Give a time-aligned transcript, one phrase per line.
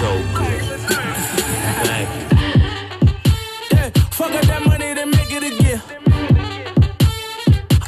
[0.00, 0.60] so good.
[1.84, 2.24] Thank you.
[3.72, 5.82] Yeah, fuck up that money to make it again.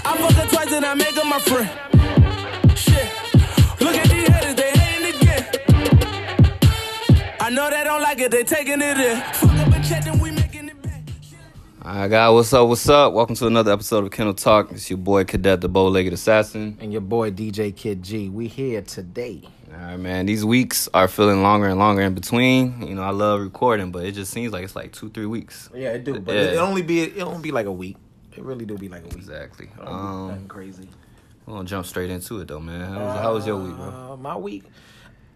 [0.04, 1.70] I fuck her twice and I make her my friend.
[2.76, 3.08] Shit,
[3.80, 5.46] look at these haters, they hating again.
[7.40, 9.16] I know they don't like it, they taking it in.
[9.32, 11.00] Fuck up a check, then we making it back.
[11.82, 12.68] All right, guys, what's up?
[12.68, 13.14] What's up?
[13.14, 14.70] Welcome to another episode of Kendall Talk.
[14.72, 16.76] It's your boy Cadet, the bow-legged assassin.
[16.78, 18.28] and your boy DJ Kid G.
[18.28, 19.48] We here today.
[19.72, 20.26] All right, man.
[20.26, 22.82] These weeks are feeling longer and longer in between.
[22.86, 25.70] You know, I love recording, but it just seems like it's like two, three weeks.
[25.74, 26.40] Yeah, it do, but Yeah.
[26.42, 27.96] it, it only be it only be like a week.
[28.36, 29.16] It really do be like a week.
[29.16, 29.68] Exactly.
[29.80, 30.88] Um, nothing crazy.
[31.46, 32.80] we're gonna jump straight into it though, man.
[32.80, 34.12] How was, how was your week, bro?
[34.12, 34.64] Uh, my week,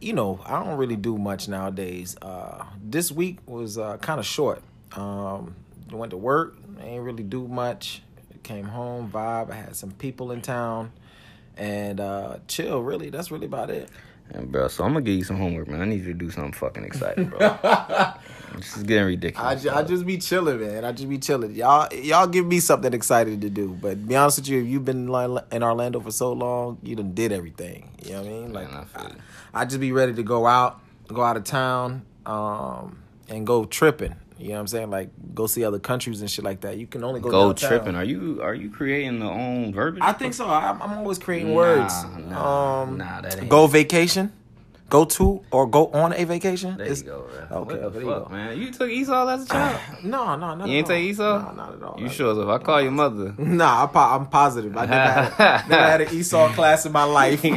[0.01, 2.17] you know, I don't really do much nowadays.
[2.21, 4.63] Uh, this week was uh, kind of short.
[4.93, 5.55] Um,
[5.91, 8.03] went to work, ain't really do much.
[8.43, 9.51] Came home, vibe.
[9.51, 10.93] I had some people in town,
[11.57, 12.81] and uh, chill.
[12.81, 13.89] Really, that's really about it.
[14.33, 15.81] And bro, so I'm gonna give you some homework, man.
[15.81, 17.39] I need you to do something fucking exciting, bro.
[18.57, 19.63] this is getting I, ridiculous.
[19.63, 20.85] ju- I just be chilling, man.
[20.85, 21.55] I just be chilling.
[21.55, 23.69] Y'all, y'all give me something excited to do.
[23.81, 25.09] But be honest with you, if you've been
[25.53, 27.91] in Orlando for so long, you done did everything.
[28.05, 28.53] You know what I mean?
[28.53, 29.17] Like, Man, I I.
[29.55, 34.15] I just be ready to go out, go out of town, um, and go tripping.
[34.39, 34.91] You know what I'm saying?
[34.91, 36.77] Like, go see other countries and shit like that.
[36.77, 37.69] You can only go Go downtown.
[37.71, 37.95] tripping.
[37.95, 40.03] Are you are you creating the own verbiage?
[40.05, 40.47] I think so.
[40.49, 41.95] I'm, I'm always creating Nah, words.
[42.29, 44.33] nah, um, nah, that ain't- go vacation,
[44.89, 46.77] go to or go on a vacation.
[46.77, 47.59] There It's- you go, bro.
[47.59, 48.59] Okay, what the there you fuck, man?
[48.59, 49.81] You took ESOL as a child.
[50.05, 50.65] No, no, no.
[50.65, 51.43] You ain't take ESOL?
[51.45, 51.97] No, not at all.
[52.01, 52.41] You sure?
[52.41, 54.77] If I call your mother, Nah, I'm, po- I'm positive.
[54.77, 54.95] I never
[55.35, 57.43] had, never had an ESOL class in my life.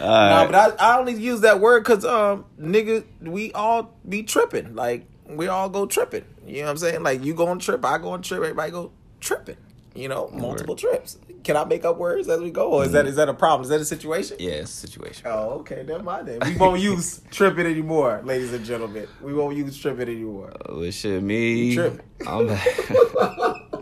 [0.00, 4.74] nah, but I, I only use that word because um, nigga, we all be tripping.
[4.74, 6.24] Like we all go tripping.
[6.46, 7.02] You know what I'm saying?
[7.02, 9.56] Like you go on trip, I go on trip, everybody go tripping.
[9.94, 11.18] You know, multiple trips.
[11.42, 13.08] Can I make up words as we go, or is that mm-hmm.
[13.08, 13.62] is that a problem?
[13.62, 14.36] Is that a situation?
[14.40, 15.26] yeah, it's a situation.
[15.26, 16.40] Oh, okay, never mind then.
[16.44, 19.08] We won't use tripping anymore, ladies and gentlemen.
[19.22, 20.52] We won't use tripping anymore.
[20.66, 21.74] Oh, it shit me.
[21.74, 22.00] Tripping.
[22.26, 22.68] I'm back.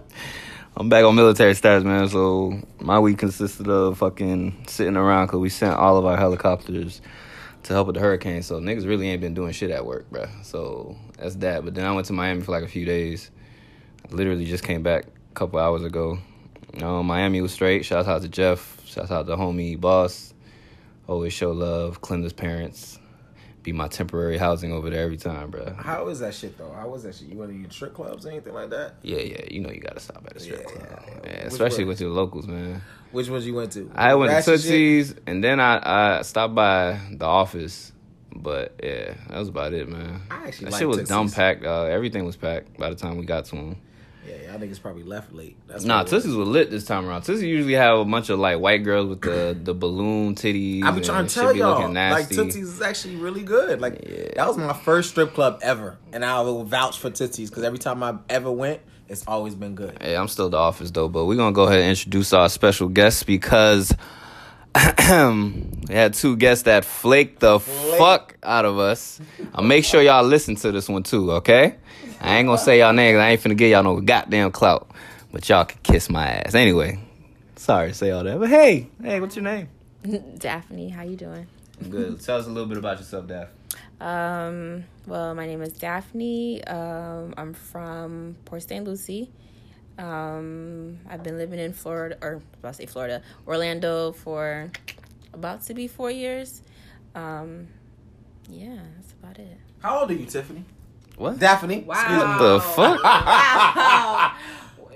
[0.76, 2.08] I'm back on military status, man.
[2.08, 7.00] So my week consisted of fucking sitting around because we sent all of our helicopters
[7.64, 8.42] to help with the hurricane.
[8.42, 10.26] So niggas really ain't been doing shit at work, bro.
[10.44, 11.64] So that's that.
[11.64, 13.32] But then I went to Miami for like a few days.
[14.08, 16.20] I literally just came back a couple hours ago.
[16.82, 17.84] Um, Miami was straight.
[17.84, 18.80] Shouts out to Jeff.
[18.86, 20.34] Shouts out to homie boss.
[21.06, 22.00] Always show love.
[22.00, 22.98] Clinda's parents.
[23.62, 25.76] Be my temporary housing over there every time, bruh.
[25.76, 26.70] How is that shit though?
[26.72, 27.28] How was that shit?
[27.28, 28.94] You went to your strip clubs or anything like that?
[29.02, 31.30] Yeah, yeah, you know you gotta stop at a strip Yeah, club, yeah, yeah.
[31.46, 31.88] Especially one?
[31.88, 32.80] with your locals, man.
[33.10, 33.90] Which ones you went to?
[33.94, 34.70] I went to Ratchet shit?
[34.70, 37.92] Tootsie's, and then I, I stopped by the office,
[38.34, 40.20] but yeah, that was about it, man.
[40.30, 41.08] I actually that shit was Tootsie's.
[41.08, 41.64] dumb packed.
[41.64, 43.76] Uh, everything was packed by the time we got to them.
[44.26, 45.56] Yeah, y'all niggas probably left late.
[45.66, 46.26] That's Nah, what was.
[46.26, 47.22] Lit this time around.
[47.22, 50.82] Tootsie's usually have a bunch of like white girls with the the balloon titties.
[50.82, 52.28] I've been trying to tell y'all, like.
[52.28, 53.80] Tootsie's is actually really good.
[53.80, 54.32] Like Yeah.
[54.36, 57.78] that was my first strip club ever, and I will vouch for Tootsie's because every
[57.78, 59.96] time I ever went, it's always been good.
[60.00, 62.88] Hey, I'm still the office though, but we're gonna go ahead and introduce our special
[62.88, 63.94] guests because
[64.74, 69.20] we had two guests that flaked the fuck out of us.
[69.54, 71.76] I'll make sure y'all listen to this one too, okay?
[72.20, 73.18] I ain't gonna say y'all names.
[73.18, 74.90] I ain't finna get y'all no goddamn clout,
[75.32, 77.00] but y'all can kiss my ass anyway.
[77.56, 79.68] Sorry to say all that, but hey, hey, what's your name?
[80.38, 81.46] Daphne, how you doing?
[81.80, 82.20] I'm good.
[82.20, 83.48] Tell us a little bit about yourself, Daph.
[84.00, 86.64] Um, well, my name is Daphne.
[86.64, 88.84] Um, I'm from Port St.
[88.84, 89.30] Lucie.
[89.98, 94.70] Um, I've been living in Florida, or I about to say Florida, Orlando for
[95.32, 96.62] about to be four years.
[97.14, 97.66] Um,
[98.48, 99.58] yeah, that's about it.
[99.80, 100.64] How old are you, Tiffany?
[101.18, 101.38] What?
[101.38, 101.80] Daphne.
[101.82, 102.38] Wow.
[102.38, 103.02] The fuck?
[103.02, 104.32] Wow.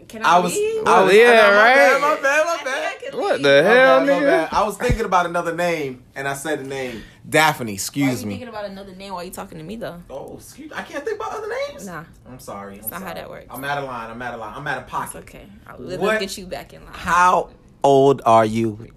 [0.08, 0.82] Can I, I was, read?
[0.86, 1.74] I was, Yeah, I know, my right?
[1.74, 3.18] bad, My bad, my I think I bad.
[3.18, 3.42] What read.
[3.42, 4.26] the My hell, bad, nigga?
[4.26, 4.48] bad.
[4.52, 7.64] I was thinking about another name, and I said the name Daphne.
[7.64, 8.34] Why are Excuse you me.
[8.34, 10.02] thinking about another name while you talking to me though?
[10.10, 10.70] Oh, excuse.
[10.72, 11.86] I can't think about other names.
[11.86, 12.76] Nah, I'm sorry.
[12.76, 13.46] That's not how that works.
[13.50, 14.10] I'm out of line.
[14.10, 14.52] I'm out of line.
[14.54, 15.18] I'm out of it's pocket.
[15.20, 15.46] okay.
[15.66, 16.20] I'll, What?
[16.20, 16.92] get you back in line.
[16.94, 17.48] How
[17.82, 18.88] old are you,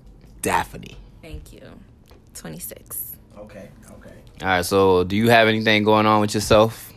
[0.42, 0.98] Daphne?
[1.22, 1.62] Thank you.
[2.34, 3.16] Twenty six.
[3.38, 3.70] Okay.
[3.90, 4.14] Okay.
[4.42, 6.92] All right, so do you have anything going on with yourself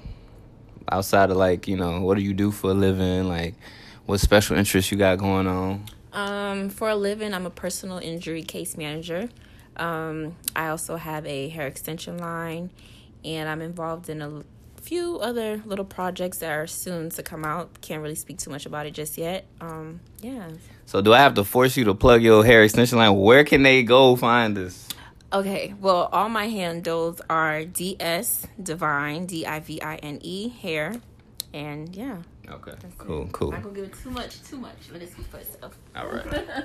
[0.90, 3.28] outside of like, you know, what do you do for a living?
[3.28, 3.54] Like,
[4.06, 5.84] what special interests you got going on?
[6.12, 9.28] Um, for a living, I'm a personal injury case manager.
[9.76, 12.70] Um, I also have a hair extension line,
[13.24, 14.42] and I'm involved in a
[14.80, 17.80] few other little projects that are soon to come out.
[17.82, 19.46] Can't really speak too much about it just yet.
[19.60, 20.48] Um, yeah.
[20.86, 23.14] So, do I have to force you to plug your hair extension line?
[23.14, 24.87] Where can they go find this?
[25.32, 25.74] Okay.
[25.80, 30.94] Well, all my handles are DS Divine D I V I N E hair,
[31.52, 32.22] and yeah.
[32.48, 33.48] Okay, cool, cool.
[33.48, 34.90] I'm not gonna give it too much, too much.
[34.90, 35.76] Let it speak for itself.
[35.94, 36.24] All right.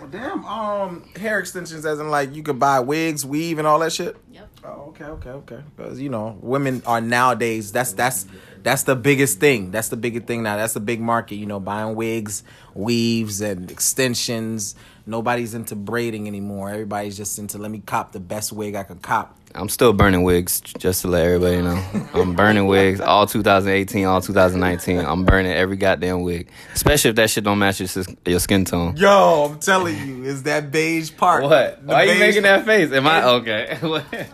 [0.00, 0.46] Well, damn.
[0.46, 4.16] Um, hair extensions, as in like you could buy wigs, weave, and all that shit.
[4.32, 4.48] Yep.
[4.64, 5.58] Oh, okay, okay, okay.
[5.76, 7.70] Because you know, women are nowadays.
[7.70, 8.26] That's that's
[8.62, 9.70] that's the biggest thing.
[9.70, 10.56] That's the biggest thing now.
[10.56, 11.34] That's the big market.
[11.34, 12.42] You know, buying wigs,
[12.72, 14.74] weaves, and extensions.
[15.06, 16.70] Nobody's into braiding anymore.
[16.70, 19.36] Everybody's just into let me cop the best wig I can cop.
[19.52, 21.82] I'm still burning wigs, just to let everybody know.
[22.14, 24.98] I'm burning wigs all 2018, all 2019.
[25.00, 28.96] I'm burning every goddamn wig, especially if that shit don't match your, your skin tone.
[28.96, 31.42] Yo, I'm telling you, is that beige part?
[31.42, 31.84] What?
[31.84, 32.92] The Why are you beige- making that face?
[32.92, 33.78] Am I okay?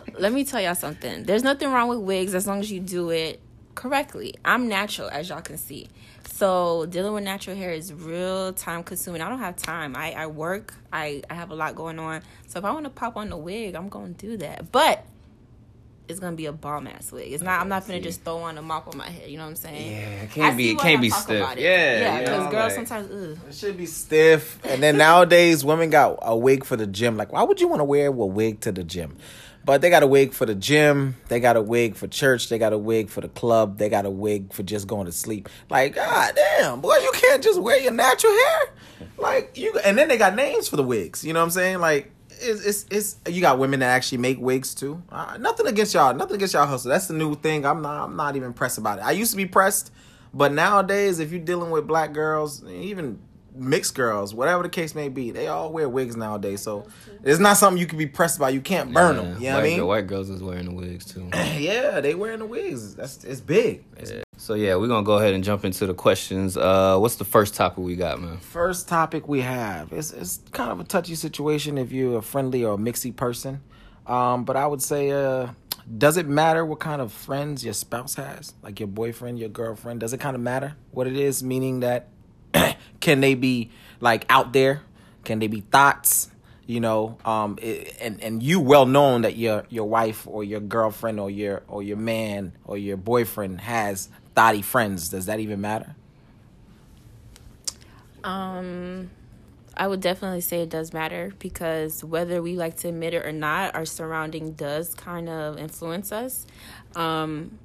[0.19, 1.25] Let me tell y'all something.
[1.25, 3.41] There's nothing wrong with wigs as long as you do it
[3.75, 4.35] correctly.
[4.45, 5.89] I'm natural, as y'all can see.
[6.37, 9.23] So dealing with natural hair is real time consuming.
[9.23, 9.97] I don't have time.
[9.97, 10.75] I, I work.
[10.93, 12.21] I, I have a lot going on.
[12.47, 14.71] So if I want to pop on the wig, I'm gonna do that.
[14.71, 15.03] But
[16.09, 17.33] it's gonna be a bomb ass wig.
[17.33, 17.59] It's not.
[17.63, 19.31] I'm not gonna just throw on a mop on my head.
[19.31, 19.91] You know what I'm saying?
[19.93, 21.53] Yeah, it can't be- it can't be stiff.
[21.53, 21.59] it.
[21.59, 22.15] Yeah, yeah.
[22.17, 23.11] you Because know, girls like- sometimes.
[23.11, 23.39] Ugh.
[23.49, 24.61] It should be stiff.
[24.67, 27.17] And then nowadays, women got a wig for the gym.
[27.17, 29.17] Like, why would you want to wear a wig to the gym?
[29.67, 31.17] But they got a wig for the gym.
[31.27, 32.49] They got a wig for church.
[32.49, 33.79] They got a wig for the club.
[33.79, 35.49] They got a wig for just going to sleep.
[35.69, 38.61] Like, god damn, boy, you can't just wear your natural hair.
[39.19, 41.25] Like you, and then they got names for the wigs.
[41.25, 41.81] You know what I'm saying?
[41.81, 45.03] Like, it's it's, it's you got women that actually make wigs too.
[45.11, 46.15] Uh, nothing against y'all.
[46.15, 46.91] Nothing against y'all hustle.
[46.91, 47.67] That's the new thing.
[47.67, 48.05] I'm not.
[48.05, 49.05] I'm not even pressed about it.
[49.05, 49.91] I used to be pressed,
[50.33, 53.19] but nowadays, if you're dealing with black girls, even
[53.57, 56.61] mixed girls, whatever the case may be, they all wear wigs nowadays.
[56.61, 56.87] So
[57.23, 58.55] it's not something you can be pressed about.
[58.55, 59.25] You can't burn them.
[59.25, 59.79] You know white, what I mean?
[59.79, 61.29] The white girls is wearing the wigs too.
[61.35, 62.95] yeah, they wearing the wigs.
[62.95, 63.85] That's it's big.
[63.97, 66.57] It's So yeah, we're gonna go ahead and jump into the questions.
[66.57, 68.39] Uh, what's the first topic we got, man?
[68.39, 72.65] First topic we have is it's kind of a touchy situation if you're a friendly
[72.65, 73.63] or a mixy person.
[74.07, 75.49] Um, but I would say, uh,
[75.99, 78.55] does it matter what kind of friends your spouse has?
[78.63, 80.01] Like your boyfriend, your girlfriend?
[80.01, 81.43] Does it kind of matter what it is?
[81.43, 82.09] Meaning that
[83.01, 83.71] can they be
[84.01, 84.83] like out there?
[85.25, 86.31] Can they be thoughts?
[86.67, 90.61] You know, um, it, and and you well known that your your wife or your
[90.61, 95.09] girlfriend or your or your man or your boyfriend has thoughty friends.
[95.09, 95.95] Does that even matter?
[98.25, 99.11] Um,
[99.77, 103.31] I would definitely say it does matter because whether we like to admit it or
[103.31, 106.47] not, our surrounding does kind of influence us.
[106.97, 107.59] Um,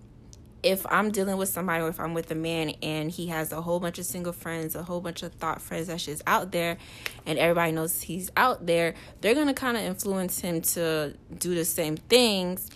[0.63, 3.61] if I'm dealing with somebody or if I'm with a man and he has a
[3.61, 6.77] whole bunch of single friends, a whole bunch of thought friends that's just out there,
[7.25, 11.65] and everybody knows he's out there, they're gonna kind of influence him to do the
[11.65, 12.69] same things.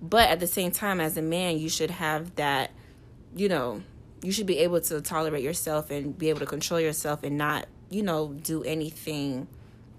[0.00, 2.72] But at the same time, as a man, you should have that,
[3.36, 3.82] you know,
[4.22, 7.66] you should be able to tolerate yourself and be able to control yourself and not,
[7.90, 9.46] you know, do anything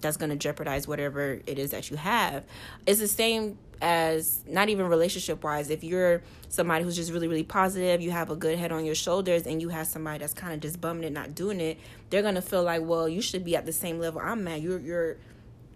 [0.00, 2.44] that's going to jeopardize whatever it is that you have.
[2.86, 5.70] It's the same as not even relationship wise.
[5.70, 8.94] If you're somebody who's just really, really positive, you have a good head on your
[8.94, 11.78] shoulders, and you have somebody that's kind of just bumming it, not doing it,
[12.10, 14.60] they're going to feel like, well, you should be at the same level I'm at.
[14.60, 15.16] You're, you're,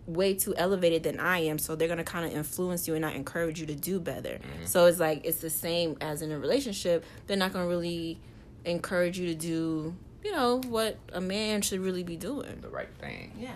[0.09, 3.15] way too elevated than I am, so they're gonna kind of influence you and not
[3.15, 4.41] encourage you to do better.
[4.41, 4.65] Mm-hmm.
[4.65, 7.05] So it's like it's the same as in a relationship.
[7.27, 8.19] They're not gonna really
[8.65, 9.94] encourage you to do,
[10.25, 12.59] you know, what a man should really be doing.
[12.61, 13.33] The right thing.
[13.39, 13.53] Yeah.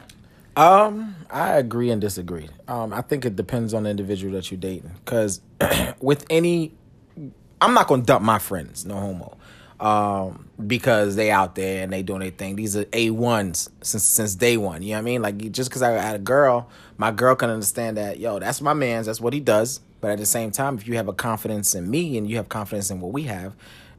[0.57, 2.49] Um, I agree and disagree.
[2.69, 4.93] Um, I think it depends on the individual that you're dating.
[5.05, 5.41] Cause
[6.01, 6.75] with any,
[7.61, 9.39] I'm not gonna dump my friends, no homo,
[9.81, 12.57] um, because they out there and they doing their thing.
[12.57, 14.83] These are a ones since since day one.
[14.83, 15.23] You know what I mean?
[15.23, 16.69] Like just because I had a girl,
[16.99, 18.19] my girl can understand that.
[18.19, 19.07] Yo, that's my man's.
[19.07, 19.81] That's what he does.
[20.03, 22.49] But at the same time, if you have a confidence in me and you have
[22.49, 23.55] confidence in what we have,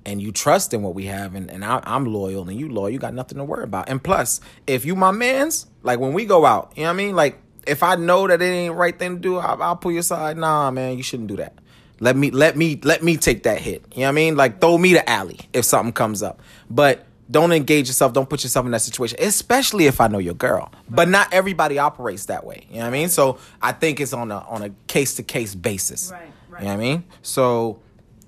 [0.05, 2.89] and you trust in what we have, and, and I, I'm loyal and you loyal,
[2.89, 3.89] you got nothing to worry about.
[3.89, 6.98] And plus, if you my man's, like when we go out, you know what I
[6.98, 7.15] mean?
[7.15, 10.00] Like if I know that it ain't right thing to do, I'll, I'll pull you
[10.00, 10.38] aside.
[10.38, 11.53] Nah, man, you shouldn't do that.
[12.00, 13.86] Let me let me let me take that hit.
[13.93, 14.36] You know what I mean?
[14.36, 16.41] Like throw me the alley if something comes up.
[16.69, 18.13] But don't engage yourself.
[18.13, 20.72] Don't put yourself in that situation, especially if I know your girl.
[20.89, 22.65] But not everybody operates that way.
[22.69, 23.10] You know what I mean?
[23.10, 26.12] So I think it's on a on a case to case basis.
[26.12, 26.62] Right, right.
[26.62, 27.03] You know what I mean?
[27.22, 27.79] So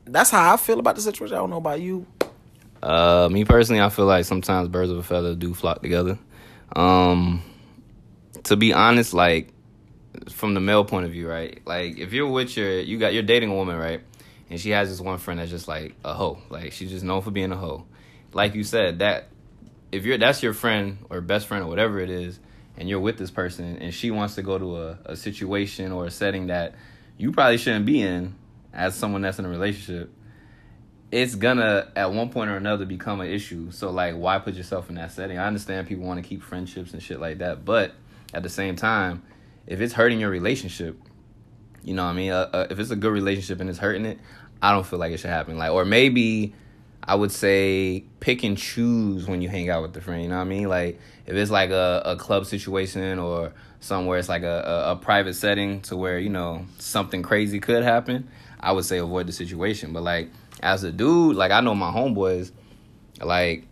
[0.05, 1.35] that's how I feel about the situation.
[1.35, 2.05] I don't know about you.
[2.81, 6.19] Uh, me personally, I feel like sometimes birds of a feather do flock together.
[6.75, 7.41] Um,
[8.43, 9.49] to be honest, like
[10.29, 11.59] from the male point of view, right?
[11.65, 14.01] Like if you're with your, you got you're dating a woman, right?
[14.49, 16.39] And she has this one friend that's just like a hoe.
[16.49, 17.85] Like she's just known for being a hoe.
[18.33, 19.29] Like you said, that
[19.91, 22.39] if you're that's your friend or best friend or whatever it is,
[22.77, 26.05] and you're with this person, and she wants to go to a, a situation or
[26.05, 26.75] a setting that
[27.17, 28.35] you probably shouldn't be in
[28.75, 30.11] as someone that's in a relationship
[31.11, 33.71] it's gonna at one point or another become an issue.
[33.71, 35.37] So like, why put yourself in that setting?
[35.37, 37.93] I understand people want to keep friendships and shit like that, but
[38.33, 39.23] at the same time,
[39.65, 40.99] if it's hurting your relationship,
[41.83, 42.31] you know what I mean.
[42.31, 44.19] Uh, uh, if it's a good relationship and it's hurting it,
[44.61, 45.57] I don't feel like it should happen.
[45.57, 46.53] Like, or maybe
[47.01, 50.23] I would say pick and choose when you hang out with the friend.
[50.23, 50.67] You know what I mean?
[50.67, 54.95] Like if it's like a, a club situation or somewhere it's like a, a, a
[54.95, 58.27] private setting to where you know something crazy could happen.
[58.59, 59.93] I would say avoid the situation.
[59.93, 60.29] But like
[60.61, 62.51] as a dude, like I know my homeboys,
[63.21, 63.67] like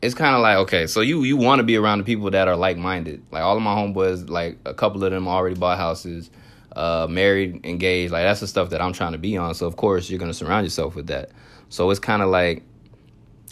[0.00, 2.48] it's kind of like okay, so you you want to be around the people that
[2.48, 3.22] are like minded.
[3.30, 6.30] Like all of my homeboys, like a couple of them already bought houses,
[6.76, 8.12] uh, married, engaged.
[8.12, 9.54] Like that's the stuff that I'm trying to be on.
[9.54, 11.30] So of course you're gonna surround yourself with that.
[11.68, 12.62] So it's kind of like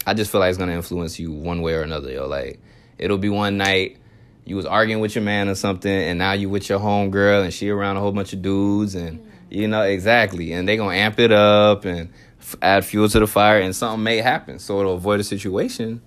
[0.05, 2.11] I just feel like it's gonna influence you one way or another.
[2.11, 2.59] Yo, like
[2.97, 3.97] it'll be one night
[4.45, 7.53] you was arguing with your man or something, and now you with your homegirl and
[7.53, 11.19] she around a whole bunch of dudes, and you know exactly, and they gonna amp
[11.19, 14.59] it up and f- add fuel to the fire, and something may happen.
[14.59, 16.01] So to avoid a situation,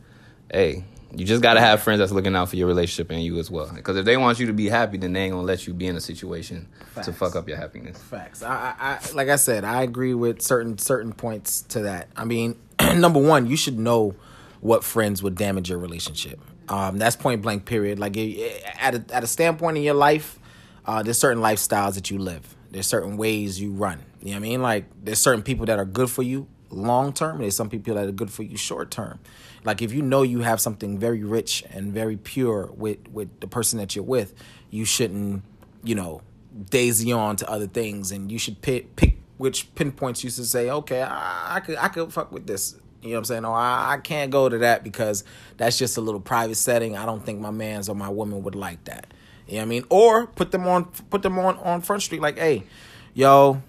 [0.52, 3.50] hey, you just gotta have friends that's looking out for your relationship and you as
[3.50, 3.70] well.
[3.74, 5.86] Because if they want you to be happy, then they ain't gonna let you be
[5.86, 6.68] in a situation
[7.02, 7.98] to fuck up your happiness.
[7.98, 8.42] Facts.
[8.42, 12.08] I, I, I, like I said, I agree with certain certain points to that.
[12.16, 12.56] I mean,
[12.94, 14.14] number one, you should know
[14.60, 16.40] what friends would damage your relationship.
[16.68, 17.64] Um, that's point blank.
[17.64, 17.98] Period.
[17.98, 20.38] Like eh, at a, at a standpoint in your life,
[20.86, 22.56] uh, there's certain lifestyles that you live.
[22.70, 24.04] There's certain ways you run.
[24.20, 24.62] You know what I mean?
[24.62, 27.94] Like there's certain people that are good for you long term, and there's some people
[27.94, 29.18] that are good for you short term.
[29.64, 33.46] Like if you know you have something very rich and very pure with with the
[33.46, 34.34] person that you're with,
[34.70, 35.42] you shouldn't,
[35.82, 36.22] you know,
[36.70, 40.70] daisy on to other things, and you should pick pick which pinpoints you should say,
[40.70, 42.76] okay, I, I could I could fuck with this.
[43.02, 43.42] You know what I'm saying?
[43.42, 45.24] No, I, I can't go to that because
[45.56, 46.98] that's just a little private setting.
[46.98, 49.06] I don't think my man's or my woman would like that.
[49.50, 49.84] You know what I mean?
[49.90, 52.62] Or put them on put them on on front street like, hey,
[53.14, 53.60] yo,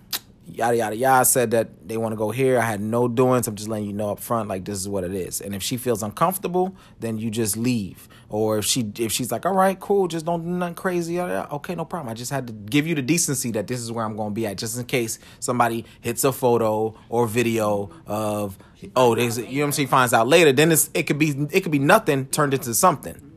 [0.48, 2.60] yada yada yada said that they want to go here.
[2.60, 3.48] I had no doings.
[3.48, 5.42] I'm just letting you know up front, like this is what it is.
[5.42, 8.08] And if she feels uncomfortable, then you just leave.
[8.30, 11.20] Or if she if she's like, all right, cool, just don't do nothing crazy.
[11.20, 12.12] Okay, no problem.
[12.12, 14.36] I just had to give you the decency that this is where I'm going to
[14.36, 18.58] be at, just in case somebody hits a photo or video of
[18.96, 19.88] oh, there's you know what I'm saying.
[19.88, 23.31] Finds out later, then it's it could be it could be nothing turned into something.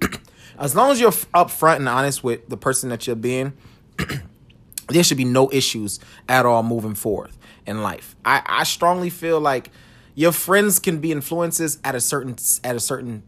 [0.64, 3.52] As long as you're upfront and honest with the person that you're being
[4.88, 7.30] there should be no issues at all moving forward
[7.66, 8.16] in life.
[8.24, 9.70] I, I strongly feel like
[10.14, 13.22] your friends can be influences at a certain at a certain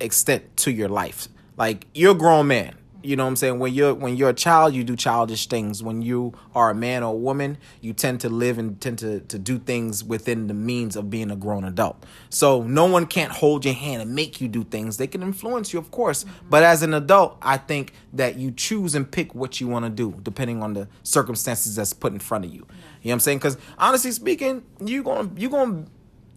[0.00, 1.28] extent to your life.
[1.56, 2.76] Like you're a grown man.
[3.02, 3.58] You know what I'm saying?
[3.58, 5.82] When you're when you're a child, you do childish things.
[5.82, 9.20] When you are a man or a woman, you tend to live and tend to,
[9.20, 12.04] to do things within the means of being a grown adult.
[12.30, 14.98] So no one can't hold your hand and make you do things.
[14.98, 16.24] They can influence you, of course.
[16.24, 16.50] Mm-hmm.
[16.50, 19.90] But as an adult, I think that you choose and pick what you want to
[19.90, 22.58] do, depending on the circumstances that's put in front of you.
[22.58, 22.68] You know
[23.02, 23.38] what I'm saying?
[23.38, 25.86] Because honestly speaking, you're gonna you're gonna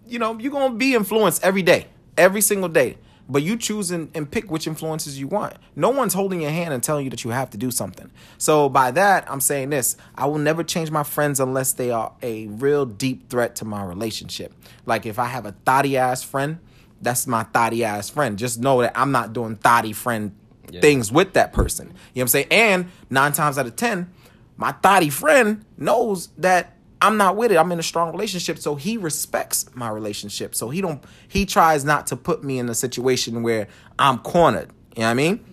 [0.07, 2.97] you know you're gonna be influenced every day, every single day.
[3.27, 5.55] But you choose and, and pick which influences you want.
[5.75, 8.11] No one's holding your hand and telling you that you have to do something.
[8.37, 12.13] So by that, I'm saying this: I will never change my friends unless they are
[12.21, 14.53] a real deep threat to my relationship.
[14.85, 16.59] Like if I have a thotty ass friend,
[17.01, 18.37] that's my thotty ass friend.
[18.37, 20.35] Just know that I'm not doing thotty friend
[20.81, 21.87] things with that person.
[21.87, 22.47] You know what I'm saying?
[22.51, 24.11] And nine times out of ten,
[24.57, 27.57] my thotty friend knows that I'm not with it.
[27.57, 30.55] I'm in a strong relationship, so he respects my relationship.
[30.55, 33.67] So he don't he tries not to put me in a situation where
[33.99, 34.71] I'm cornered.
[34.95, 35.45] You know what I mean?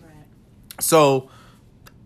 [0.80, 1.30] So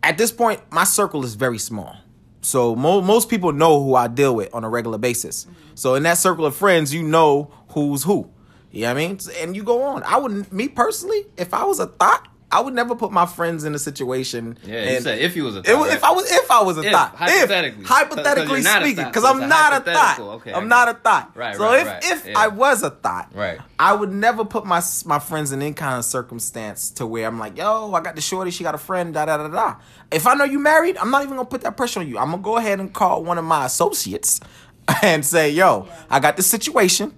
[0.03, 1.97] at this point, my circle is very small.
[2.41, 5.45] So mo- most people know who I deal with on a regular basis.
[5.45, 5.53] Mm-hmm.
[5.75, 8.31] So in that circle of friends, you know who's who.
[8.71, 9.19] You know what I mean?
[9.41, 10.03] And you go on.
[10.05, 13.65] I would, me personally, if I was a thought, I would never put my friends
[13.65, 14.59] in a situation.
[14.65, 15.97] Yeah, you said if you was a thought, was, right?
[15.99, 17.83] if I was if I was a If, thought hypothetically.
[17.83, 20.53] if, hypothetically 'Cause you're not a speaking because so I'm a not a thought Okay,
[20.53, 22.05] I I'm not a thought Right, so right, if right.
[22.05, 22.39] if Yeah.
[22.39, 23.59] I was a thought Right.
[23.79, 27.39] I would never put my my friends in any kind of circumstance to where I'm
[27.39, 29.75] like yo I got the shorty she got a friend da da da da
[30.11, 32.31] if I know you married I'm not even gonna put that pressure on you I'm
[32.31, 34.41] gonna go ahead and call one of my associates
[35.03, 37.13] and say yo I got this situation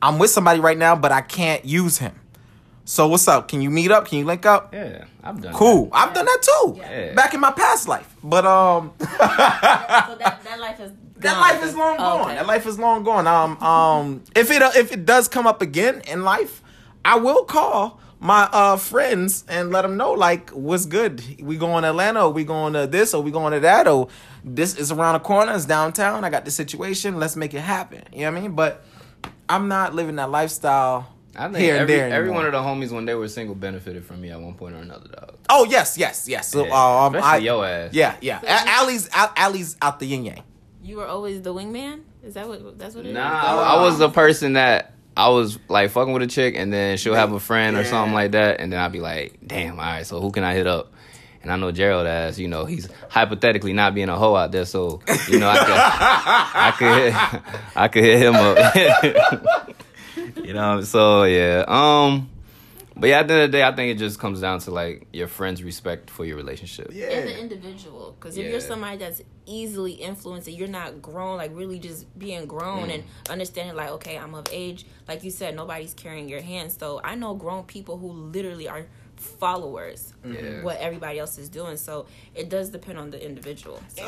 [0.00, 2.14] I'm with somebody right now but I can't use him
[2.88, 5.52] so what's up can you meet up can you link up Yeah, I've done.
[5.52, 5.90] Cool.
[5.92, 6.76] I've done that too.
[6.78, 7.12] Yeah.
[7.12, 8.08] Back in my past life.
[8.24, 12.20] But um So that, that life is that life is long gone.
[12.22, 12.34] Okay.
[12.36, 13.26] That life is long gone.
[13.26, 16.62] Um um if it if it does come up again in life,
[17.04, 21.22] I will call my uh friends and let them know like what's good.
[21.42, 24.08] We going to Atlanta or we going to this or we going to that or
[24.42, 26.24] this is around the corner, it's downtown.
[26.24, 27.18] I got this situation.
[27.18, 28.04] Let's make it happen.
[28.14, 28.52] You know what I mean?
[28.52, 28.82] But
[29.46, 32.12] I'm not living that lifestyle I think here and every, there.
[32.12, 34.74] every one of the homies when they were single benefited from me at one point
[34.74, 35.36] or another, dog.
[35.48, 36.48] Oh yes, yes, yes.
[36.50, 37.94] So, Yeah, um, especially I, your ass.
[37.94, 38.40] Yeah, yeah.
[38.42, 40.42] A- Allie's Al- Allie's out the yin yang.
[40.82, 42.02] You were always the wingman.
[42.24, 42.78] Is that what?
[42.78, 43.14] That's what it is.
[43.14, 46.72] Nah, I, I was the person that I was like fucking with a chick, and
[46.72, 49.78] then she'll have a friend or something like that, and then I'd be like, "Damn,
[49.78, 50.92] all right, so who can I hit up?"
[51.42, 54.64] And I know Gerald as you know he's hypothetically not being a hoe out there,
[54.64, 59.74] so you know I could I could hit, I could hit him up.
[60.44, 61.64] You know, so yeah.
[61.66, 62.30] Um,
[62.96, 64.70] but yeah, at the end of the day, I think it just comes down to
[64.72, 66.90] like your friends' respect for your relationship.
[66.92, 67.06] Yeah.
[67.06, 68.50] as an individual because if Yeah.
[68.52, 73.02] you're somebody that's easily influenced and you're not grown like really just being grown and
[73.30, 77.14] understanding like okay i'm of age like you said nobody's carrying your hand so i
[77.14, 78.84] know grown people who literally are
[79.16, 80.62] followers Yeah.
[80.62, 82.04] what everybody else is doing so
[82.34, 84.06] it does depend on the individual so.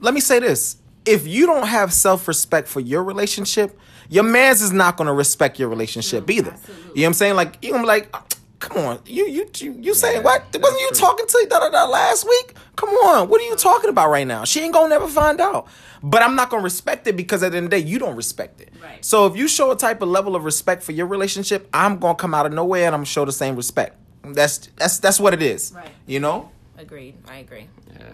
[0.00, 0.76] let me say this
[1.08, 3.78] if you don't have self-respect for your relationship
[4.10, 6.52] your man's is not going to respect your relationship either.
[6.52, 6.84] absolutely.
[6.84, 7.34] you know what i'm saying?
[7.36, 8.24] Like you're gonna be like "Oh,
[8.58, 10.42] come on you you you, you saying what?
[10.58, 10.96] wasn't you true.
[11.06, 12.54] talking to da da da last week?
[12.76, 14.44] Come on what are you talking about right now?
[14.44, 15.66] She ain't gonna never find out.
[16.02, 18.16] But i'm not gonna respect it because at the end of the day you don't
[18.16, 18.70] respect it.
[18.82, 19.04] Right.
[19.04, 22.14] so if you show a type of level of respect for your relationship i'm gonna
[22.14, 23.92] come out of nowhere and i'm gonna show the same respect.
[24.24, 25.90] That's that's that's what it is Right.
[26.06, 26.50] you know?
[26.78, 27.14] Agreed.
[27.28, 27.66] I agree.
[27.92, 28.06] Yeah.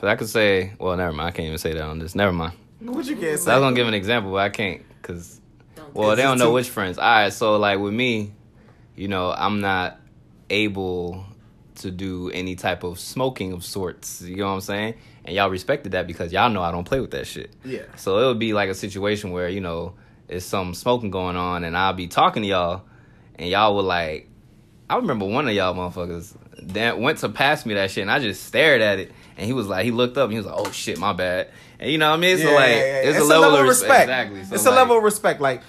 [0.00, 1.28] Cause I could say, well, never mind.
[1.28, 2.14] I can't even say that on this.
[2.14, 2.54] Never mind.
[2.80, 5.42] what you can So I was gonna give an example, but I can't, cause
[5.92, 6.96] well, they don't know too- which friends.
[6.96, 8.32] All right, so like with me,
[8.96, 10.00] you know, I'm not
[10.48, 11.26] able
[11.76, 14.22] to do any type of smoking of sorts.
[14.22, 14.94] You know what I'm saying?
[15.26, 17.54] And y'all respected that because y'all know I don't play with that shit.
[17.62, 17.82] Yeah.
[17.96, 19.92] So it would be like a situation where you know
[20.28, 22.82] it's some smoking going on, and I'll be talking to y'all,
[23.34, 24.28] and y'all would like.
[24.88, 26.34] I remember one of y'all motherfuckers
[26.72, 29.54] that went to pass me that shit, and I just stared at it, and he
[29.54, 31.96] was like, he looked up, and he was like, "Oh shit, my bad." And you
[31.96, 32.36] know what I mean?
[32.36, 34.02] So like, It's, a level, of respect.
[34.02, 34.44] Exactly.
[34.44, 35.40] So it's like, a level of respect.
[35.40, 35.62] Like,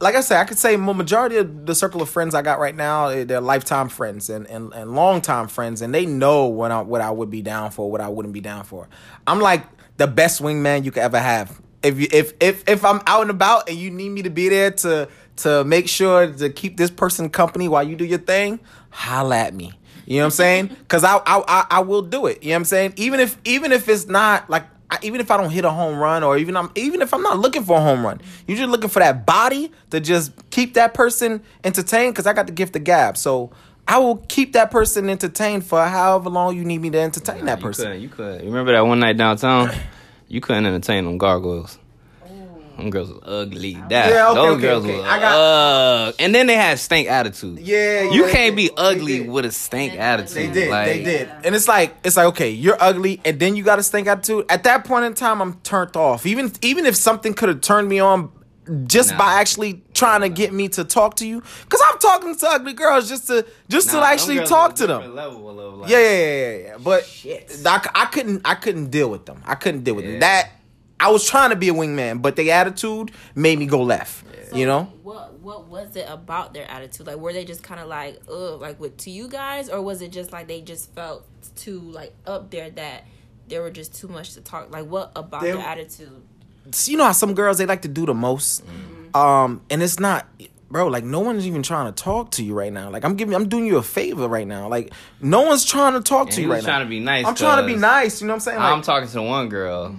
[0.00, 2.74] like I said, I could say majority of the circle of friends I got right
[2.74, 6.72] now, eh, they're lifetime friends and and, and long time friends, and they know what
[6.72, 8.88] I what I would be down for, what I wouldn't be down for.
[9.24, 9.64] I'm like
[9.98, 11.60] the best wingman you could ever have.
[11.84, 14.48] If you if if if I'm out and about and you need me to be
[14.48, 18.58] there to to make sure to keep this person company while you do your thing,
[18.90, 19.74] holla at me.
[20.06, 20.66] You know what I'm saying?
[20.68, 22.42] Because I, I I I will do it.
[22.42, 22.94] You know what I'm saying?
[22.96, 25.98] Even if even if it's not like I, even if I don't hit a home
[25.98, 28.70] run or even I'm even if I'm not looking for a home run, you're just
[28.70, 32.14] looking for that body to just keep that person entertained.
[32.14, 33.50] Because I got the gift of gab, so
[33.88, 37.58] I will keep that person entertained for however long you need me to entertain that
[37.58, 37.86] you person.
[37.86, 38.40] Couldn't, you couldn't.
[38.40, 39.72] You remember that one night downtown?
[40.28, 41.78] You couldn't entertain them gargoyles.
[42.76, 43.74] Them girls was ugly.
[43.88, 44.96] That Yeah, okay, those okay, girls okay.
[44.98, 45.34] was I got-
[46.08, 46.14] ugh.
[46.18, 47.58] And then they had stank attitude.
[47.60, 50.34] Yeah, You can't they- be ugly with a stank They attitude.
[50.34, 50.70] They did.
[50.70, 51.30] Like, they did.
[51.44, 54.44] And it's like it's like okay, you're ugly, and then you got a stink attitude.
[54.50, 56.26] At that point in time, I'm turned off.
[56.26, 58.30] Even even if something could have turned me on,
[58.86, 59.18] just Nah.
[59.18, 62.72] by actually trying to get me to talk to you, because I'm talking to ugly
[62.72, 65.14] girls just to just Nah, to actually talk to them.
[65.14, 66.76] Level of, like, Yeah, yeah, yeah, yeah, yeah.
[66.82, 67.08] But
[67.94, 69.40] I couldn't I couldn't deal with them.
[69.46, 70.18] I couldn't deal with them.
[70.20, 70.50] That
[70.98, 74.24] I was trying to be a wingman, but their attitude made me go left.
[74.50, 74.84] So You know.
[75.02, 78.60] what what was it about their attitude like were they just kind of like ugh
[78.60, 81.24] like with to you guys or was it just like they just felt
[81.56, 83.04] too like up there that
[83.48, 86.22] there were just too much to talk like what about They- their attitude
[86.72, 89.16] So you know how some girls they like to do the most, Mm-hmm.
[89.16, 90.26] um, and it's not,
[90.70, 90.86] bro.
[90.88, 92.90] Like no one's even trying to talk to you right now.
[92.90, 94.68] Like I'm giving, I'm doing you a favor right now.
[94.68, 96.84] Like no one's trying to talk to he you was right trying now.
[96.84, 98.20] to be nice I'm trying to be nice.
[98.20, 98.58] You know what I'm saying?
[98.58, 99.94] Like, I'm talking to one girl,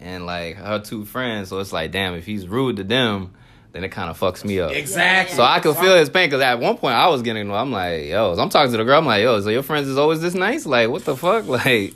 [0.00, 1.48] and like her two friends.
[1.48, 3.32] So it's like, damn, if he's rude to them,
[3.72, 4.72] then it kind of fucks me up.
[4.72, 5.36] exactly.
[5.36, 8.06] So I could feel his pain because at one point I was getting, I'm like,
[8.06, 8.98] yo, so I'm talking to the girl.
[8.98, 10.64] I'm like, yo, so your friends is always this nice?
[10.66, 11.44] Like, what the fuck?
[11.56, 11.94] Like,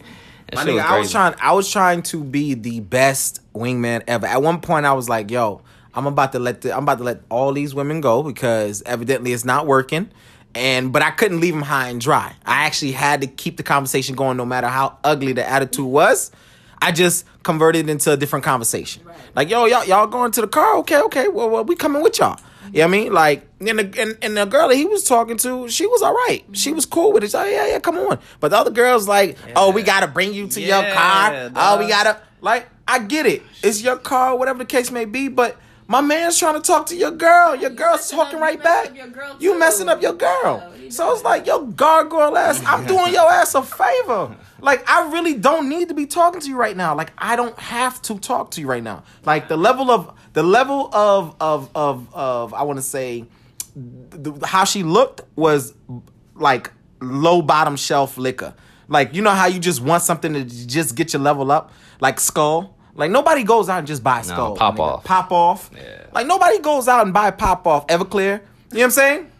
[0.52, 1.34] My nigga, was I was trying.
[1.40, 4.26] I was trying to be the best wingman ever.
[4.26, 5.62] At one point, I was like, "Yo,
[5.94, 9.32] I'm about to let the, I'm about to let all these women go because evidently
[9.32, 10.10] it's not working."
[10.56, 12.34] And but I couldn't leave them high and dry.
[12.44, 16.32] I actually had to keep the conversation going, no matter how ugly the attitude was.
[16.82, 19.02] I just converted into a different conversation.
[19.34, 20.76] Like, yo, y'all, y'all going to the car?
[20.78, 21.28] Okay, okay.
[21.28, 22.38] Well, well we coming with y'all.
[22.72, 23.12] You know what I mean?
[23.12, 26.14] Like, and the, and, and the girl that he was talking to, she was all
[26.14, 26.44] right.
[26.52, 27.26] She was cool with it.
[27.26, 28.18] She's like, yeah, yeah, come on.
[28.38, 31.50] But the other girls, like, oh, we got to bring you to your Yeah, car.
[31.56, 33.42] Oh, we got to, like, I get it.
[33.62, 35.28] It's your car, whatever the case may be.
[35.28, 35.56] But
[35.90, 37.54] my man's trying to talk to your girl.
[37.56, 38.86] Your girl's messing up- talking right back.
[38.90, 40.62] up your girl, You messing up your girl.
[40.64, 41.32] Oh, yeah, So it's doing?
[41.32, 44.36] like, yo, gargoyle ass, I'm doing your ass a favor.
[44.60, 46.94] Like, I really don't need to be talking to you right now.
[46.94, 49.02] Like, I don't have to talk to you right now.
[49.24, 53.24] Like, the level of, the level of, of, of, of, I want to say,
[53.74, 55.74] the, how she looked was
[56.34, 58.54] like low bottom shelf liquor.
[58.88, 62.16] Like you know how you just want something to just get your level up, like
[62.16, 62.70] Skol.
[62.94, 64.56] Like nobody goes out and just buy Skol.
[64.56, 64.80] pop nigga.
[64.80, 65.04] off.
[65.04, 65.70] Popov.
[65.76, 66.06] Yeah.
[66.12, 67.86] Like nobody goes out and buy Popov.
[67.86, 68.40] Everclear.
[68.72, 69.30] You know what I'm saying?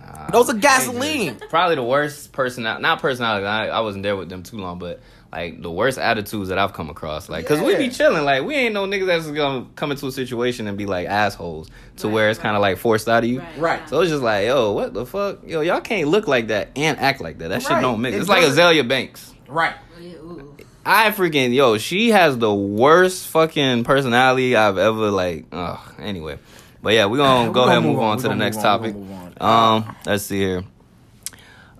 [0.00, 1.36] Nah, Those are gasoline.
[1.50, 3.46] Probably the worst person, not personality.
[3.46, 5.00] I, I wasn't there with them too long, but
[5.32, 7.28] like the worst attitudes that I've come across.
[7.28, 8.24] Like, cause we be chilling.
[8.24, 11.68] Like, we ain't no niggas that's gonna come into a situation and be like assholes
[11.98, 13.40] to where it's kind of like forced out of you.
[13.40, 13.58] Right.
[13.58, 13.88] Right.
[13.88, 15.40] So it's just like, yo, what the fuck?
[15.46, 17.48] Yo, y'all can't look like that and act like that.
[17.48, 18.16] That shit don't mix.
[18.16, 19.34] It It's like doesn't- Azealia Banks.
[19.48, 19.74] Right.
[20.00, 20.55] Ooh.
[20.88, 25.46] I freaking yo, she has the worst fucking personality I've ever like.
[25.50, 25.78] Ugh.
[25.98, 26.38] Anyway,
[26.82, 28.10] But yeah, we're gonna We go gonna ahead and move move on.
[28.12, 28.62] on to the next on.
[28.62, 28.92] Topic.
[28.92, 29.76] gonna move on.
[29.84, 30.64] Um, let's see here.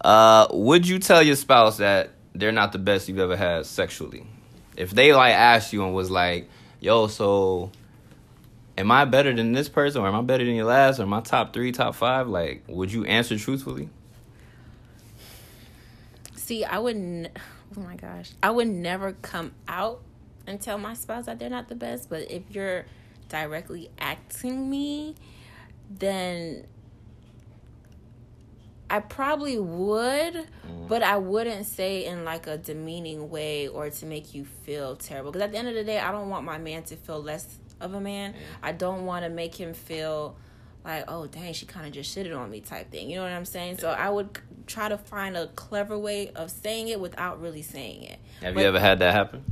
[0.05, 4.27] Uh, would you tell your spouse that they're not the best you've ever had sexually?
[4.77, 6.49] If they like asked you and was like,
[6.81, 7.71] "Yo, so
[8.77, 11.15] am I better than this person, or am I better than your last, or am
[11.15, 12.29] I top three, top five?
[12.29, 13.89] Like, would you answer truthfully?
[16.35, 17.29] See, I wouldn't.
[17.75, 20.03] Oh my gosh, I would never come out
[20.47, 22.09] and tell my spouse that they're not the best.
[22.09, 22.85] But if you're
[23.29, 25.15] directly asking me,
[25.91, 26.67] then
[28.89, 30.87] I probably would, mm-hmm.
[30.87, 35.33] but I wouldn't say in like a demeaning way or to make you feel terrible.
[35.33, 37.59] Because at the end of the day, I don't want my man to feel less
[37.81, 38.33] of a man.
[38.33, 38.65] Mm-hmm.
[38.65, 40.37] I don't want to make him feel
[40.85, 43.11] like, oh dang, she kind of just shitted on me type thing.
[43.11, 43.79] You know what I'm saying?
[43.79, 48.03] So I would try to find a clever way of saying it without really saying
[48.03, 48.19] it.
[48.43, 49.45] Have But- you ever had that happen?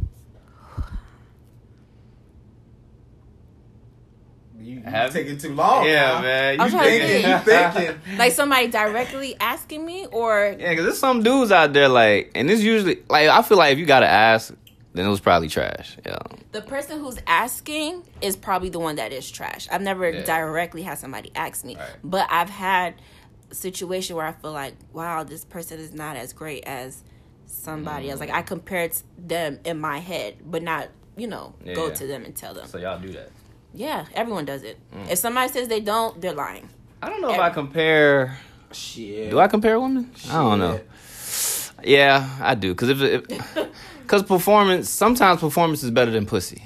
[4.61, 5.87] You, you Have- taking too long.
[5.87, 6.23] yeah, huh?
[6.23, 6.53] man.
[6.55, 7.09] You trying to thinking?
[7.41, 7.75] think.
[7.75, 8.19] You thinking?
[8.19, 12.51] Like somebody directly asking me, or Yeah, because there's some dudes out there like, and
[12.51, 14.55] it's usually like I feel like if you gotta ask,
[14.95, 15.97] then it was probably trash.
[16.07, 16.19] Yeah.
[16.53, 19.67] the person who's asking is probably the one that is trash.
[19.73, 20.23] I've never Yeah.
[20.23, 21.89] directly had somebody ask me, Right.
[22.05, 22.99] but I've had a
[23.55, 27.03] situation where I feel like, wow, this person is not as great as
[27.47, 28.21] somebody else.
[28.21, 31.95] Like I compared them in my head, but not, you know, go Yeah.
[31.95, 32.67] to them and tell them.
[32.67, 33.31] So y'all do that.
[33.73, 34.79] Yeah, everyone does it.
[34.95, 35.11] Mm.
[35.11, 36.69] If somebody says they don't, they're lying.
[37.03, 38.39] I don't know if I compare.
[38.73, 39.31] Shit.
[39.31, 40.11] Do I compare women?
[40.31, 40.81] I don't know.
[41.83, 42.75] Yeah, I do.
[42.75, 43.29] Cause if,
[44.03, 46.63] because performance, sometimes performance is better than pussy.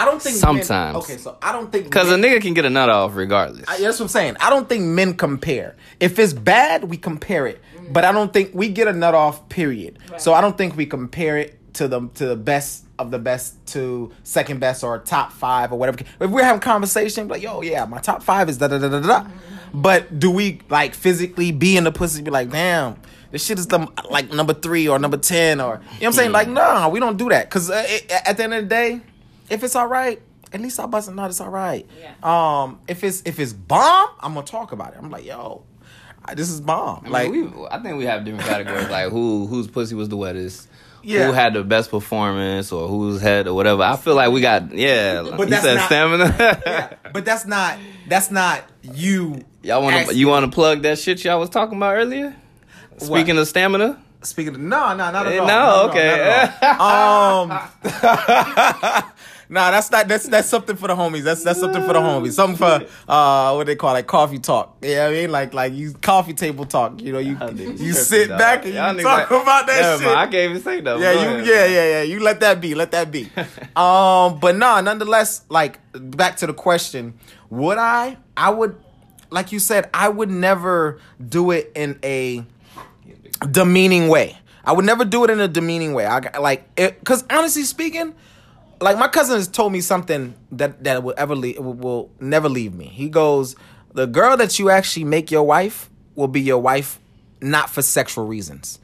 [0.00, 0.96] I don't think men- Sometimes.
[1.04, 3.64] okay, so I don't think Cause a nigga can get a nut off regardless.
[3.68, 4.36] I- that's what I'm saying.
[4.40, 5.76] I don't think men compare.
[6.00, 7.60] If it's bad, we compare it.
[7.92, 9.48] But I don't think we get a nut off.
[9.48, 9.98] Period.
[10.18, 13.54] So I don't think we compare it to the to the best of the best
[13.74, 15.98] to second best or top five or whatever.
[16.20, 19.00] If we're having conversation, like yo, yeah, my top five is da da da da
[19.00, 19.26] da.
[19.74, 22.22] But do we like physically be in the pussy?
[22.22, 22.96] Be like, damn.
[23.32, 26.12] This shit is the like number three or number ten or you know what I'm
[26.12, 26.32] saying?
[26.32, 29.00] Like, no, we don't do that because uh, it- at the end of the day,
[29.50, 30.20] if it's all right,
[30.52, 31.30] at least I bust a nut.
[31.30, 31.86] It's all right.
[32.00, 32.12] Yeah.
[32.62, 34.98] Um, if it's if it's bomb, I'm gonna talk about it.
[35.02, 35.62] I'm like, yo,
[36.34, 37.00] this is bomb.
[37.00, 40.08] I mean, like, we, I think we have different categories, like who whose pussy was
[40.08, 40.66] the wettest,
[41.02, 41.26] Yeah.
[41.26, 43.82] who had the best performance, or whose head or whatever.
[43.82, 45.22] I feel like we got yeah.
[45.22, 46.36] But you that's said not- stamina.
[46.66, 49.44] yeah, but that's not that's not you.
[49.62, 52.34] y'all want to asking- you want to plug that shit y'all was talking about earlier?
[52.98, 55.46] Speaking of stamina, Speaking of no, no, not at Eh, all.
[55.46, 56.48] no, not okay.
[56.60, 57.50] at all.
[59.06, 59.12] um,
[59.50, 61.22] nah, that's not that's that's something for the homies.
[61.22, 62.32] That's that's something for the homies.
[62.32, 64.78] Something for uh, what they call like coffee talk.
[64.80, 67.02] Yeah, I mean like like you coffee table talk.
[67.02, 67.36] You know, you
[67.76, 68.38] you sit dog.
[68.38, 70.06] back and Y'all you talk like- about that shit.
[70.06, 70.98] mind, I can't even say that.
[70.98, 72.02] Yeah, you yeah, yeah, yeah.
[72.02, 72.74] You let that be.
[72.74, 73.24] Let that be.
[73.76, 77.14] um, but nah, nonetheless, like back to the question,
[77.50, 78.16] would I?
[78.36, 78.76] I would
[79.30, 82.44] like you said, I would never do it in a
[83.50, 84.36] demeaning way.
[84.64, 86.06] I would never do it in a demeaning way.
[86.06, 88.14] I like it cuz honestly speaking,
[88.80, 92.74] like my cousin has told me something that that will ever leave, will, never leave
[92.74, 92.86] me.
[92.86, 93.56] He goes,
[93.92, 96.98] "The girl that you actually make your wife will be your wife
[97.40, 98.78] not for sexual reasons.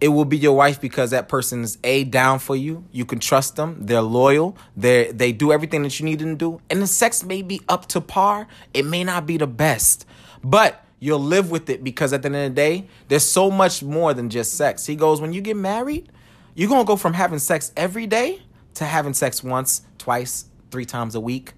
[0.00, 2.84] It will be your wife because that person is a down for you.
[2.90, 3.86] You can trust them.
[3.86, 4.56] They're loyal.
[4.76, 6.60] They they do everything that you need them to do.
[6.70, 8.48] And the sex may be up to par.
[8.74, 10.06] It may not be the best,
[10.42, 13.82] but you'll live with it because at the end of the day, there's so much
[13.82, 14.86] more than just sex.
[14.86, 16.08] He goes, when you get married,
[16.54, 18.40] you're gonna go from having sex every day
[18.74, 21.52] to having sex once, twice, three times a week.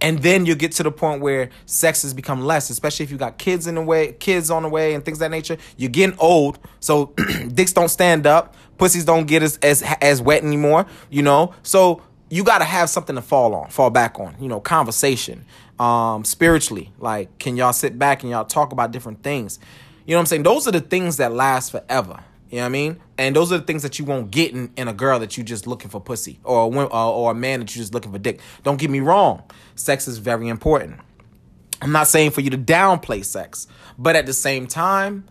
[0.00, 3.16] And then you get to the point where sex has become less, especially if you
[3.16, 5.56] got kids in the way, kids on the way, and things that nature.
[5.78, 7.14] You're getting old, so
[7.54, 10.86] dicks don't stand up, pussies don't get as as as wet anymore.
[11.08, 14.36] You know, so you got to have something to fall on, fall back on.
[14.38, 15.46] You know, conversation,
[15.78, 16.92] um, spiritually.
[16.98, 19.58] Like, can y'all sit back and y'all talk about different things?
[20.04, 20.42] You know what I'm saying?
[20.42, 22.22] Those are the things that last forever.
[22.50, 23.00] You know what I mean?
[23.18, 25.42] And those are the things that you won't get in, in a girl that you
[25.42, 28.12] just looking for pussy or a, wom- or, or a man that you just looking
[28.12, 28.40] for dick.
[28.62, 29.42] Don't get me wrong.
[29.74, 31.00] Sex is very important.
[31.82, 33.66] I'm not saying for you to downplay sex,
[33.98, 35.24] but at the same time,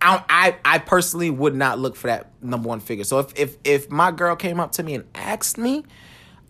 [0.00, 3.04] I, I I personally would not look for that number one figure.
[3.04, 5.84] So if if if my girl came up to me and asked me,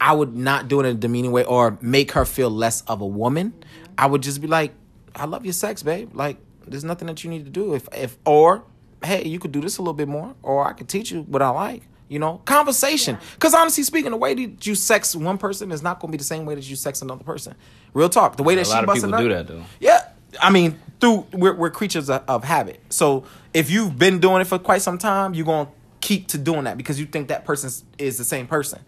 [0.01, 3.01] I would not do it in a demeaning way or make her feel less of
[3.01, 3.55] a woman.
[3.97, 4.73] I would just be like,
[5.15, 6.15] I love your sex, babe.
[6.15, 7.75] Like there's nothing that you need to do.
[7.75, 8.65] If if or
[9.05, 11.43] hey, you could do this a little bit more, or I could teach you what
[11.43, 11.83] I like.
[12.09, 13.17] You know, conversation.
[13.33, 16.19] Because honestly speaking, the way that you sex one person is not going to be
[16.19, 17.55] the same way that you sex another person.
[17.95, 18.37] Real talk.
[18.37, 19.65] The way that A she lot of people do that though.
[19.81, 20.09] yeah,
[20.41, 22.81] I mean, through we're, we're creatures of, of habit.
[22.91, 25.71] So if you've been doing it for quite some time, you're gonna
[26.03, 28.81] keep to doing that because you think that person is the same person.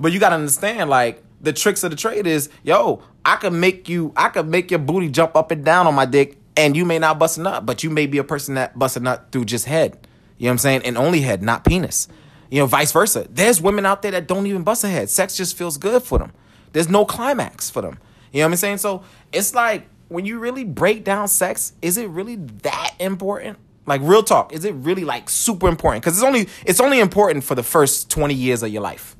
[0.00, 3.88] But you gotta understand, like the tricks of the trade is, yo, I can make
[3.90, 6.84] you, I can make your booty jump up and down on my dick, and you
[6.84, 9.28] may not bust a nut, but you may be a person that busts a nut
[9.32, 10.06] through just head.
[10.38, 10.82] You know what I'm saying?
[10.84, 12.08] And only head, not penis.
[12.50, 13.26] You know, vice versa.
[13.30, 15.10] There's women out there that don't even bust a head.
[15.10, 16.32] Sex just feels good for them.
[16.72, 17.98] There's no climax for them.
[18.32, 18.78] You know what I'm saying?
[18.78, 23.58] So it's like when you really break down sex, is it really that important?
[23.86, 26.02] Like real talk, is it really like super important?
[26.02, 29.14] Because it's only it's only important for the first 20 years of your life.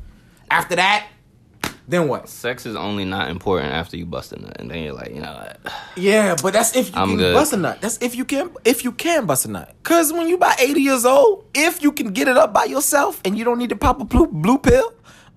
[0.51, 1.07] After that,
[1.87, 2.29] then what?
[2.29, 5.21] Sex is only not important after you bust a nut, and then you're like, you
[5.21, 5.73] know what?
[5.97, 7.35] Yeah, but that's if you I'm can good.
[7.35, 7.81] bust a nut.
[7.81, 9.75] That's if you can if you can bust a nut.
[9.83, 13.21] Cause when you about 80 years old, if you can get it up by yourself
[13.25, 14.93] and you don't need to pop a blue, blue pill,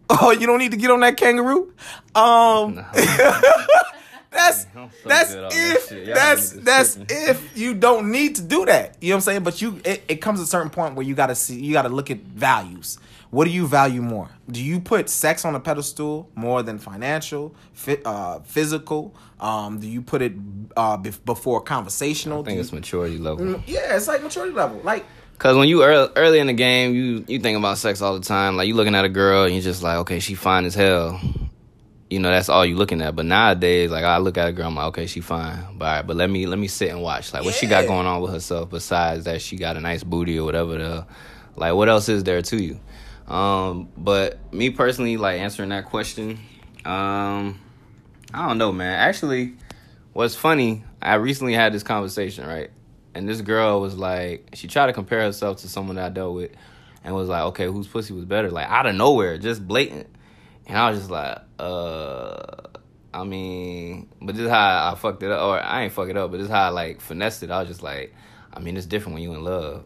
[0.24, 1.74] or you don't need to get on that kangaroo,
[2.16, 2.76] um
[4.32, 5.92] that's I'm so that's that if.
[5.92, 8.98] Y'all that's that's if you don't need to do that.
[9.02, 9.44] You know what I'm saying?
[9.44, 12.12] But you it, it comes a certain point where you gotta see you gotta look
[12.12, 13.00] at values.
[13.30, 14.30] What do you value more?
[14.50, 19.16] Do you put sex on a pedestal more than financial, fi- uh, physical?
[19.40, 20.34] Um, do you put it
[20.78, 22.42] uh, bef- before conversational?
[22.42, 23.62] I think Do it's you- maturity level.
[23.68, 24.80] yeah, it's like maturity level.
[24.84, 25.06] Like
[25.40, 28.26] Cause when you early, early in the game, you you think about sex all the
[28.26, 28.56] time.
[28.58, 31.20] Like you looking at a girl and you're just like, okay, she fine as hell.
[32.10, 33.16] You know, that's all you looking at.
[33.16, 35.60] But nowadays, like I look at a girl, I'm like, okay, she fine.
[35.78, 37.34] But all right, but let me let me sit and watch.
[37.34, 40.40] Like what she got going on with herself besides that she got a nice booty
[40.40, 41.06] or whatever the
[41.56, 42.80] like what else is there to you?
[43.28, 46.40] Um, but me personally, like answering that question,
[46.86, 47.60] um,
[48.34, 48.94] I don't know, man.
[48.94, 49.56] Actually,
[50.14, 52.72] what's funny, I recently had this conversation, right?
[53.14, 56.36] And this girl was like, she tried to compare herself to someone that I dealt
[56.36, 56.52] with,
[57.04, 58.50] and was like, okay, whose pussy was better?
[58.52, 60.08] Like out of nowhere, just blatant.
[60.66, 62.68] And I was just like, uh,
[63.14, 66.18] I mean, but this is how I fucked it up, or I ain't fuck it
[66.18, 67.52] up, but this is how I like finessed it.
[67.52, 68.14] I was just like,
[68.54, 69.86] I mean, it's different when you in love.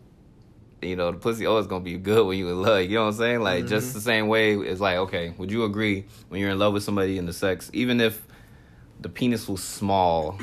[0.81, 2.81] You know, the pussy always gonna be good when you in love.
[2.81, 3.41] You know what I'm saying?
[3.41, 3.97] Like just mm-hmm.
[3.97, 7.17] the same way it's like, okay, would you agree when you're in love with somebody
[7.17, 8.21] in the sex, even if
[8.99, 10.39] the penis was small?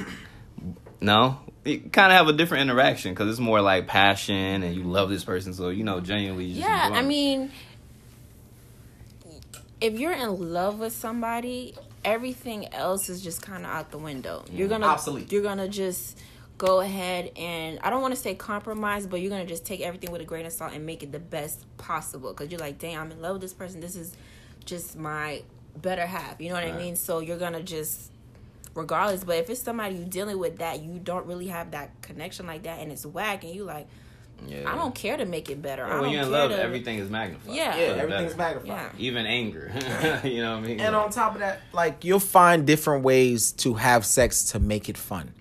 [1.01, 4.83] No, you kind of have a different interaction because it's more like passion and you
[4.83, 6.47] love this person, so you know genuinely.
[6.47, 7.53] You just Yeah, enjoy I mean,
[9.81, 11.75] if you're in love with somebody,
[12.05, 14.45] everything else is just kind of out the window.
[14.51, 14.71] You're mm.
[14.71, 15.31] gonna Obsolete.
[15.31, 16.19] You're gonna just
[16.59, 20.11] go ahead and I don't want to say compromise, but you're gonna just take everything
[20.11, 22.33] with a grain of salt and make it the best possible.
[22.33, 23.81] Because you're like, dang, I'm in love with this person.
[23.81, 24.13] This is
[24.65, 25.43] just my
[25.77, 26.41] better half.
[26.41, 26.97] You know what I mean?
[26.97, 28.13] So you're gonna just
[28.75, 32.47] regardless but if it's somebody you're dealing with that you don't really have that connection
[32.47, 33.89] like that and it's whack and you like
[34.47, 34.73] yeah.
[34.73, 35.85] I don't care to make it better.
[35.85, 37.57] I Yeah, don't when you're in love, to, everything is magnified.
[37.57, 37.73] Yeah.
[37.73, 38.69] For yeah, everything's magnified.
[38.69, 38.91] Yeah.
[38.97, 39.73] Even anger.
[40.25, 40.81] you know what I mean?
[40.81, 44.89] And on top of that, like you'll find different ways to have sex to make
[44.89, 45.33] it fun.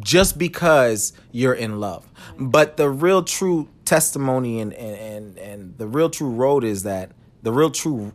[0.00, 2.06] Just because you're in love.
[2.38, 7.10] But the real true testimony and and, and, and the real true road is that
[7.42, 8.12] the real true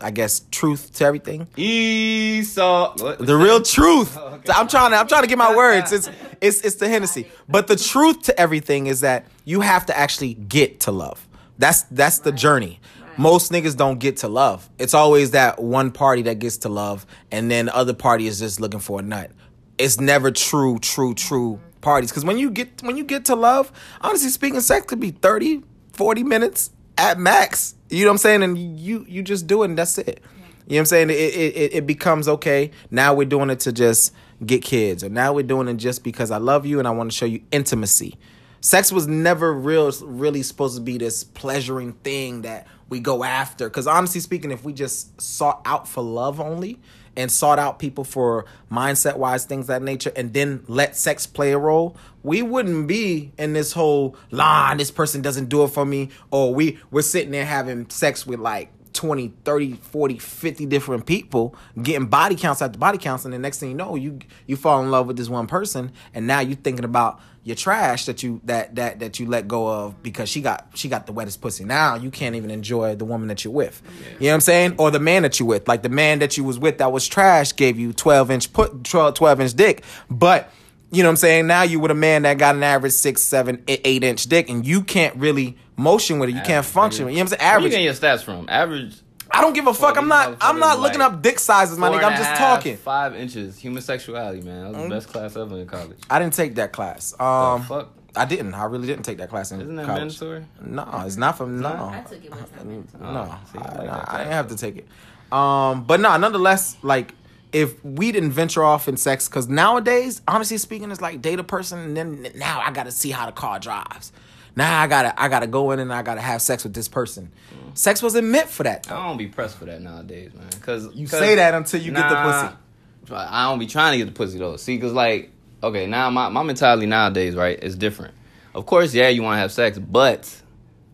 [0.00, 1.48] I guess truth to everything.
[1.56, 2.94] Esau.
[2.98, 3.18] What?
[3.18, 4.16] The real truth.
[4.28, 4.52] Oh, okay.
[4.52, 5.92] I'm trying to I'm trying to get my words.
[5.92, 7.28] It's it's it's the Hennessy.
[7.48, 11.26] But the truth to everything is that you have to actually get to love.
[11.58, 12.80] That's that's the journey.
[13.16, 14.68] Most niggas don't get to love.
[14.78, 18.38] It's always that one party that gets to love and then the other party is
[18.38, 19.32] just looking for a nut.
[19.78, 22.12] It's never true, true, true parties.
[22.12, 25.62] Cause when you get when you get to love, honestly speaking, sex could be 30,
[25.92, 27.74] 40 minutes at max.
[27.88, 28.42] You know what I'm saying?
[28.42, 30.20] And you you just do it and that's it.
[30.66, 31.10] You know what I'm saying?
[31.10, 32.72] It, it, it, it becomes okay.
[32.90, 34.12] Now we're doing it to just
[34.44, 37.10] get kids, or now we're doing it just because I love you and I want
[37.10, 38.18] to show you intimacy.
[38.60, 43.68] Sex was never real, really supposed to be this pleasuring thing that we go after.
[43.68, 46.78] Because honestly speaking, if we just sought out for love only
[47.18, 51.52] and sought out people for mindset wise things that nature, and then let sex play
[51.52, 54.76] a role, we wouldn't be in this whole line.
[54.76, 58.38] This person doesn't do it for me, or we we're sitting there having sex with
[58.38, 63.38] like 20 30 40 50 different people getting body counts after body counts and the
[63.38, 66.40] next thing you know you you fall in love with this one person and now
[66.40, 70.28] you're thinking about your trash that you that that that you let go of because
[70.28, 73.42] she got she got the wettest pussy now you can't even enjoy the woman that
[73.42, 73.80] you're with
[74.20, 76.36] you know what i'm saying or the man that you with like the man that
[76.36, 79.82] you was with that was trash gave you 12 inch put 12, 12 inch dick
[80.10, 80.52] but
[80.90, 81.46] you know what I'm saying?
[81.46, 84.48] Now you with a man that got an average six, seven, eight, eight inch dick,
[84.48, 86.34] and you can't really motion with it.
[86.34, 87.04] You can't function.
[87.04, 87.08] nigga.
[87.08, 87.18] with it.
[87.18, 87.40] You know what I'm saying?
[87.40, 87.72] Where you Average.
[87.72, 88.46] getting your stats from?
[88.48, 88.94] Average.
[89.38, 89.96] I don't give a fuck.
[89.96, 90.36] I'm not.
[90.40, 92.04] I'm not looking like up dick sizes, my nigga.
[92.04, 92.74] I'm just half, talking.
[92.76, 92.80] Mm.
[92.80, 93.56] Five inches.
[93.58, 94.72] Human sexuality, man.
[94.72, 95.96] That was the best class ever in college.
[96.10, 97.14] I didn't take that class.
[97.20, 97.90] Um, fuck?
[98.16, 98.54] I didn't.
[98.54, 100.00] I really didn't take that class in Isn't that college.
[100.20, 100.44] mandatory?
[100.60, 101.68] No, it's not from no.
[101.68, 102.88] I took it one time.
[103.00, 104.88] No, Oh, see, I I, like that I didn't have to take it.
[105.32, 107.14] Um, but no, nonetheless, like
[107.52, 111.44] if we didn't venture off in sex, because nowadays, honestly speaking, it's like date a
[111.44, 114.10] person, and then now I got to see how the car drives.
[114.56, 117.30] Now I gotta I gotta go in and I gotta have sex with this person.
[117.74, 118.90] Sex wasn't meant for that.
[118.90, 120.48] I don't be pressed for that nowadays, man.
[120.62, 123.14] Cause You 'cause- say that until you get the pussy.
[123.14, 124.56] I don't be trying to get the pussy though.
[124.56, 125.30] See, cause like,
[125.62, 128.14] okay, now my, my mentality nowadays, right, is different.
[128.54, 130.28] Of course, yeah, you want to have sex, but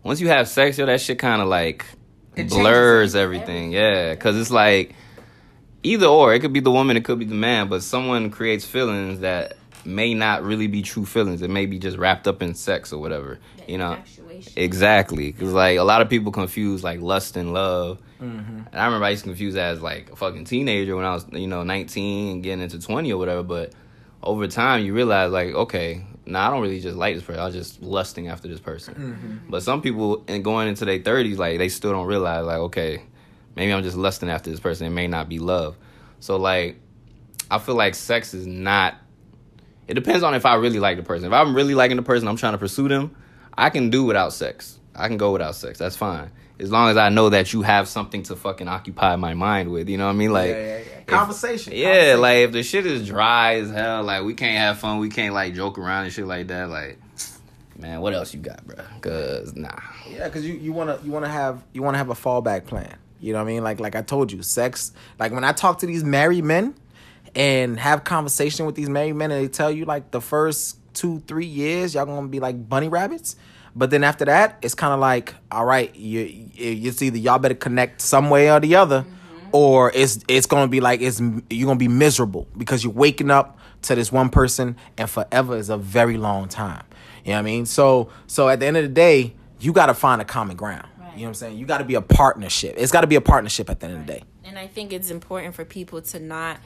[0.03, 1.85] once you have sex, yo, that shit kind of like
[2.35, 3.71] It blurs changes everything.
[3.71, 4.93] Yeah, cause it's like
[5.83, 6.33] either or.
[6.33, 9.57] It could be the woman, it could be the man, but someone creates feelings that
[9.83, 11.41] may not really be true feelings.
[11.41, 13.39] It may be just wrapped up in sex or whatever.
[13.67, 14.24] You know, Infatuation.
[14.55, 18.59] Exactly, because like a lot of people confuse like lust and love, Mm-hmm.
[18.71, 21.13] and I remember I used to confuse that as like a fucking teenager when I
[21.13, 23.43] was you know nineteen and getting into twenty or whatever.
[23.43, 23.73] But
[24.23, 27.41] over time, you realize like okay, nah, I don't really just like this person.
[27.41, 28.93] I was just lusting after this person.
[28.95, 29.51] Mm-hmm.
[29.51, 33.03] But some people and going into their thirties, like they still don't realize like okay,
[33.55, 34.87] maybe I'm just lusting after this person.
[34.87, 35.75] It may not be love.
[36.21, 36.79] So like,
[37.51, 38.95] I feel like sex is not.
[39.89, 41.27] It depends on if I really like the person.
[41.27, 43.15] If I'm really liking the person, I'm trying to pursue them.
[43.57, 44.79] I can do without sex.
[44.95, 45.77] I can go without sex.
[45.79, 46.31] That's fine.
[46.57, 49.89] As long as I know that you have something to fucking occupy my mind with.
[49.89, 50.31] You know what I mean?
[50.31, 50.99] Like yeah, yeah, yeah.
[50.99, 51.73] if- Conversation.
[51.75, 52.21] yeah, conversation.
[52.21, 55.33] like if the shit is dry as hell, like we can't have fun, we can't
[55.33, 56.69] like joke around and shit like that.
[56.69, 56.97] Like,
[57.77, 58.77] man, what else you got, bro?
[59.01, 59.69] Cause nah.
[60.09, 62.95] Yeah, because you, you wanna you wanna have you wanna have a fallback plan.
[63.19, 63.63] You know what I mean?
[63.63, 64.93] Like like I told you, sex.
[65.19, 66.73] Like when I talk to these married men
[67.35, 71.21] and have conversation with these married men, and they tell you like the first two
[71.27, 73.35] three years y'all gonna be like bunny rabbits.
[73.77, 77.39] But then after that, it's kind of like, all right, you, you it's either y'all
[77.39, 79.49] better connect some way or the other, mm-hmm.
[79.51, 83.59] or it's it's gonna be like it's you're gonna be miserable because you're waking up
[83.83, 86.83] to this one person, and forever is a very long time.
[87.25, 87.65] You know what I mean?
[87.65, 90.87] So so at the end of the day, you got to find a common ground.
[90.97, 91.57] You know what I'm saying?
[91.57, 92.75] You got to be a partnership.
[92.77, 94.23] It's got to be a partnership at the end of the day.
[94.43, 96.59] And I think it's important for people to not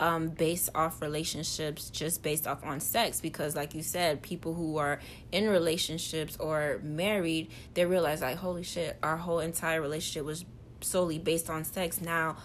[0.00, 4.78] um, base off relationships just based off on sex because, like you said, people who
[4.78, 4.98] are
[5.30, 10.46] in relationships or married, they realize, like, holy shit, our whole entire relationship was
[10.80, 12.00] solely based on sex.
[12.00, 12.38] Now,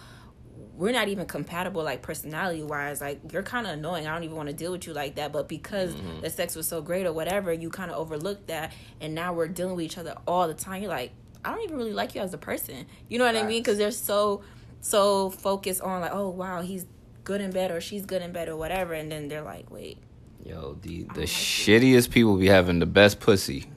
[0.76, 3.00] we're not even compatible, like, personality wise.
[3.00, 4.06] Like, you're kind of annoying.
[4.06, 5.32] I don't even want to deal with you like that.
[5.32, 8.72] But because the sex was so great or whatever, you kind of overlooked that.
[9.00, 10.82] And now we're dealing with each other all the time.
[10.82, 12.84] You're like, I don't even really like you as a person.
[13.08, 13.62] You know what I mean?
[13.62, 14.42] Because they're so
[14.80, 16.84] so focused on like, oh wow, he's
[17.26, 19.98] good in bed or she's good in bed or whatever, and then they're like, wait,
[20.44, 23.66] Yo, the the shittiest people be having the best pussy.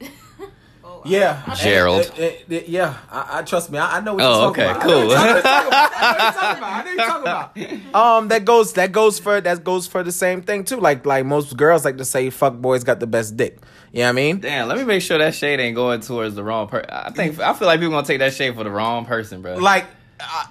[1.06, 2.12] Yeah, Gerald.
[2.18, 3.78] Eh, eh, eh, yeah, I, I trust me.
[3.78, 5.02] I, I know what Oh, you're okay, talking about.
[5.02, 5.12] cool.
[5.14, 5.86] I know you're talking about.
[6.00, 6.62] Know what you're talking about.
[6.62, 8.18] I know what you're talking about.
[8.18, 10.76] Um, that goes that goes for that goes for the same thing too.
[10.76, 13.60] Like like most girls like to say, "Fuck boys got the best dick."
[13.92, 14.40] You know what I mean?
[14.40, 16.90] Damn, let me make sure that shade ain't going towards the wrong person.
[16.90, 19.54] I think I feel like people gonna take that shade for the wrong person, bro.
[19.56, 19.86] Like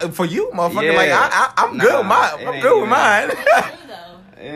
[0.01, 0.83] uh, for you, motherfucker.
[0.91, 0.91] Yeah.
[0.93, 2.47] Like I, I I'm Nah, good with mine.
[2.47, 3.29] I'm good with mine.
[3.47, 3.75] Yeah.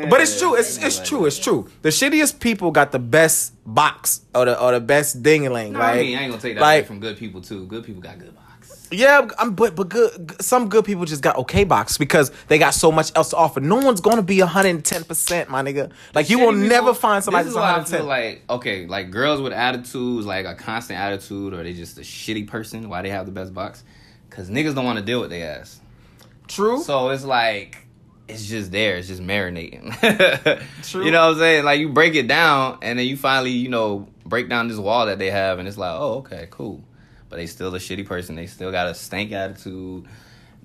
[0.09, 0.55] But it's true.
[0.55, 1.25] It's it's true.
[1.25, 1.69] It's true.
[1.81, 5.71] The shittiest people got the best box or the or the best dingaling.
[5.71, 7.65] No, like, I mean, I ain't gonna take that like away from good people too.
[7.65, 8.87] Good people got good box.
[8.93, 10.41] yeah, I'm, but but good.
[10.41, 13.59] Some good people just got okay box because they got so much else to offer.
[13.59, 15.91] No one's gonna be 110 percent, my nigga.
[16.15, 17.99] Like you will Shitty never find somebody This that's is why I 110.
[17.99, 22.01] feel like okay, like girls with attitudes, like a constant attitude, or they just a
[22.03, 22.87] shitty person.
[22.87, 23.83] Why they have the best box?
[24.35, 25.79] Cause niggas don't want to deal with their ass.
[26.47, 26.81] True.
[26.81, 27.83] So it's like
[28.27, 28.97] it's just there.
[28.97, 29.93] It's just marinating.
[30.83, 31.05] True.
[31.05, 31.65] You know what I'm saying?
[31.65, 35.05] Like you break it down, and then you finally, you know, break down this wall
[35.05, 36.83] that they have, and it's like, oh, okay, cool.
[37.29, 38.35] But they still a shitty person.
[38.35, 40.07] They still got a stank attitude.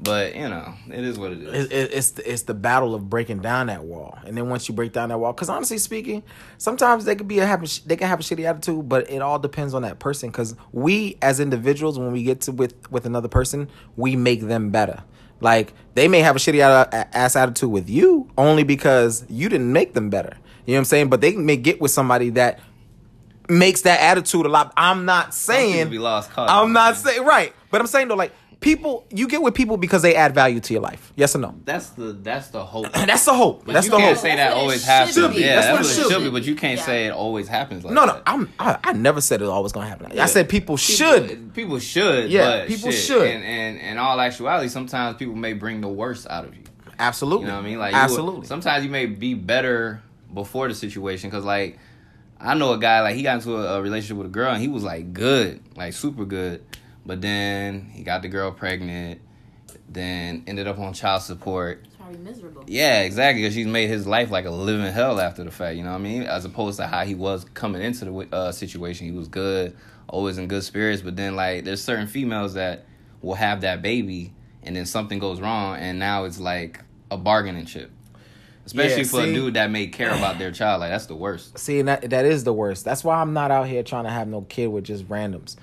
[0.01, 1.65] But you know, it is what it is.
[1.67, 4.69] it, it, it's the, it's the battle of breaking down that wall, and then once
[4.69, 6.23] you break down that wall, because honestly speaking,
[6.57, 9.41] sometimes they could be a happy, they can have a shitty attitude, but it all
[9.41, 10.31] depends on that person.
[10.31, 14.71] Because we as individuals, when we get to with with another person, we make them
[14.71, 15.03] better.
[15.41, 19.95] Like they may have a shitty ass attitude with you only because you didn't make
[19.95, 20.37] them better.
[20.65, 21.09] You know what I'm saying?
[21.09, 22.61] But they may get with somebody that
[23.49, 24.73] makes that attitude a lot.
[24.77, 26.31] I'm not saying be lost.
[26.37, 30.03] I'm not saying right, but I'm saying though, like people, you get with people because
[30.03, 31.13] they add value to your life.
[31.17, 31.55] Yes or no?
[31.65, 32.93] That's the that's the hope.
[32.93, 33.65] That's the hope.
[33.65, 34.23] But That's you the can't hope.
[34.23, 35.17] say that what it always should happens.
[35.17, 35.41] be.
[35.41, 36.25] Yeah, That's that's, what what it it should should be.
[36.25, 36.31] be.
[36.31, 36.85] But you can't Yeah.
[36.87, 38.23] say it always happens like no, no, that.
[38.27, 38.53] I'm.
[38.59, 40.07] I, I never said it always gonna happen.
[40.11, 40.27] I Yeah.
[40.27, 41.55] said people should.
[41.55, 42.31] People should.
[42.31, 43.27] Yeah, but people shit, should.
[43.27, 46.63] And, and in all actuality, sometimes people may bring the worst out of you.
[46.99, 47.47] Absolutely.
[47.47, 47.79] You know what I mean?
[47.79, 48.47] Like you- absolutely.
[48.47, 50.03] sometimes you may be better
[50.35, 51.79] before the situation because like
[52.41, 54.61] I know a guy like he got into a, a relationship with a girl and
[54.61, 56.65] he was like good, like super good,
[57.09, 59.21] but then he got the girl pregnant,
[59.89, 61.81] then ended up on child support.
[61.87, 62.63] it's probably miserable.
[62.67, 63.43] Yeah, exactly.
[63.43, 65.77] Because she's made his life like a living hell after the fact.
[65.77, 66.23] You know what I mean?
[66.25, 69.75] As opposed to how he was coming into the uh, situation, he was good,
[70.07, 71.01] always in good spirits.
[71.03, 72.85] But then like, there's certain females that
[73.23, 74.33] will have that baby,
[74.63, 76.81] and then something goes wrong, and now it's like
[77.11, 77.91] a bargaining chip.
[78.67, 79.31] especially Yeah, for see?
[79.31, 80.81] a dude that may care about their child.
[80.83, 81.59] Like that's the worst.
[81.59, 82.85] See, that that is the worst.
[82.85, 85.57] That's why I'm not out here trying to have no kid with just randoms.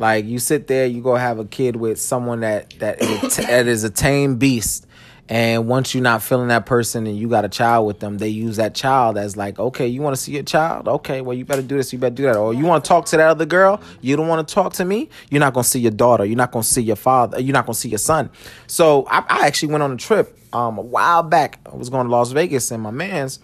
[0.00, 3.42] Like you sit there, you go have a kid with someone that that is a,
[3.46, 4.86] that is a tame beast,
[5.28, 8.30] and once you're not feeling that person and you got a child with them, they
[8.30, 10.88] use that child as like, okay, you want to see your child?
[10.88, 12.36] Okay, well you better do this, you better do that.
[12.36, 13.78] Or you want to talk to that other girl?
[14.00, 15.10] You don't want to talk to me?
[15.28, 16.24] You're not gonna see your daughter.
[16.24, 17.38] You're not gonna see your father.
[17.38, 18.30] You're not gonna see your son.
[18.66, 21.60] So I, I actually went on a trip um a while back.
[21.70, 23.38] I was going to Las Vegas, and my man's.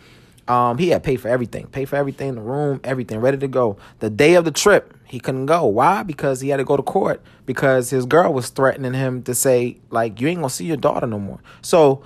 [0.48, 3.78] Um, he had paid for everything, paid for everything, the room, everything, ready to go.
[3.98, 5.66] The day of the trip, he couldn't go.
[5.66, 6.02] Why?
[6.02, 9.78] Because he had to go to court because his girl was threatening him to say,
[9.90, 11.40] like, you ain't gonna see your daughter no more.
[11.62, 12.02] So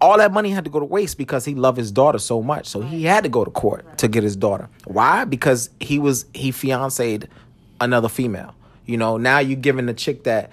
[0.00, 2.66] all that money had to go to waste because he loved his daughter so much.
[2.66, 4.68] So he had to go to court to get his daughter.
[4.84, 5.24] Why?
[5.24, 7.28] Because he was he fiancéed
[7.80, 8.54] another female.
[8.84, 10.50] You know, now you're giving the chick that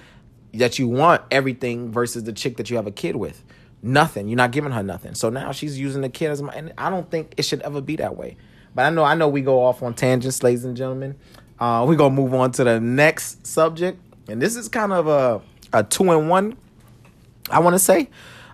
[0.53, 3.43] that you want everything versus the chick that you have a kid with.
[3.82, 4.27] Nothing.
[4.27, 5.15] You're not giving her nothing.
[5.15, 7.82] So now she's using the kid as my and I don't think it should ever
[7.82, 8.38] be that way.
[8.75, 11.15] But I know I know we go off on tangents, ladies and gentlemen.
[11.60, 13.99] Uh, we're gonna move on to the next subject.
[14.28, 15.41] And this is kind of a
[15.74, 16.57] a two in one,
[17.49, 18.10] I wanna say.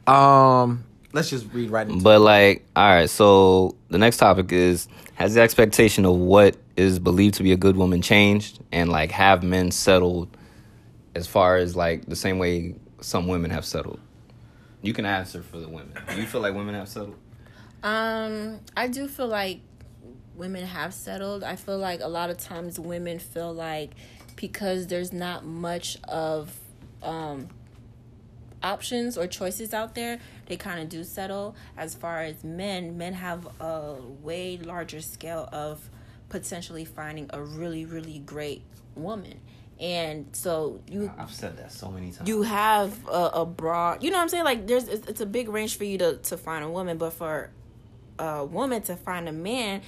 [0.07, 0.83] Um
[1.13, 3.09] let's just read right into But like, all right.
[3.09, 7.57] So the next topic is: Has the expectation of what is believed to be a
[7.57, 10.35] good woman changed, and like have men settled
[11.15, 13.99] as far as like the same way some women have settled?
[14.81, 15.93] You can answer for the women.
[16.09, 17.15] Do you feel like women have settled?
[17.81, 19.61] Um, I do feel like
[20.35, 21.43] women have settled.
[21.43, 23.91] I feel like a lot of times women feel like
[24.35, 26.57] because there's not much of
[27.01, 27.47] um
[28.63, 31.55] options or choices out there, they kind of do settle.
[31.77, 35.87] As far as men, men have a way larger scale of
[36.29, 38.63] potentially finding a really really great
[38.95, 39.39] woman.
[39.79, 42.27] And so you I've said that so many times.
[42.29, 45.25] you have a, a broad you know what i'm saying like there's it's, it's a
[45.25, 47.49] big range for you to to find a woman but for
[48.17, 49.81] a woman to find a man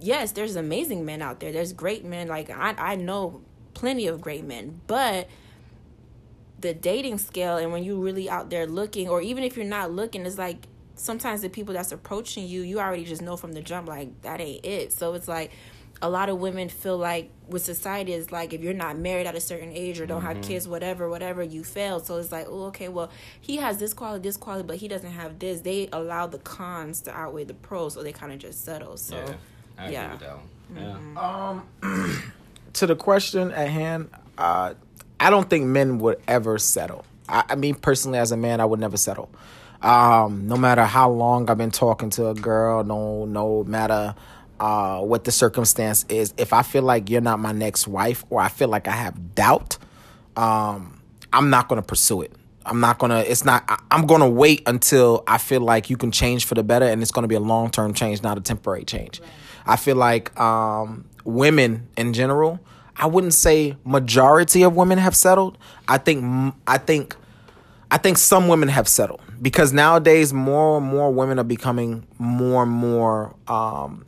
[0.00, 1.52] yes there's amazing men out there.
[1.52, 3.42] There's great men like i i know
[3.74, 5.28] plenty of great men but
[6.60, 9.92] the dating scale and when you really out there looking or even if you're not
[9.92, 10.66] looking it's like
[10.98, 14.40] sometimes the people that's approaching you you already just know from the jump like that
[14.40, 14.92] ain't it.
[14.92, 15.52] So it's like
[16.00, 19.34] a lot of women feel like with society is like if you're not married at
[19.34, 20.48] a certain age or don't have mm-hmm.
[20.48, 22.00] kids whatever whatever you fail.
[22.00, 25.12] so it's like oh okay well he has this quality this quality but he doesn't
[25.12, 25.60] have this.
[25.60, 28.96] They allow the cons to outweigh the pros so they kind of just settle.
[28.96, 29.34] So yeah,
[29.78, 30.10] I agree yeah.
[30.12, 31.62] with that one.
[31.82, 32.20] Yeah.
[32.74, 34.74] to the question at hand, uh,
[35.20, 37.04] I don't think men would ever settle.
[37.28, 39.30] I, I mean, personally, as a man, I would never settle.
[39.82, 44.14] Um, no matter how long I've been talking to a girl, no, no matter
[44.58, 48.40] uh, what the circumstance is, if I feel like you're not my next wife, or
[48.40, 49.78] I feel like I have doubt,
[50.36, 51.00] um,
[51.32, 52.32] I'm not gonna pursue it.
[52.66, 53.20] I'm not gonna.
[53.20, 53.64] It's not.
[53.68, 57.02] I, I'm gonna wait until I feel like you can change for the better, and
[57.02, 59.20] it's gonna be a long term change, not a temporary change.
[59.68, 62.58] I feel like um, women in general.
[62.96, 65.58] I wouldn't say majority of women have settled.
[65.86, 66.54] I think.
[66.66, 67.14] I think.
[67.90, 72.64] I think some women have settled because nowadays more and more women are becoming more
[72.64, 74.04] and more um,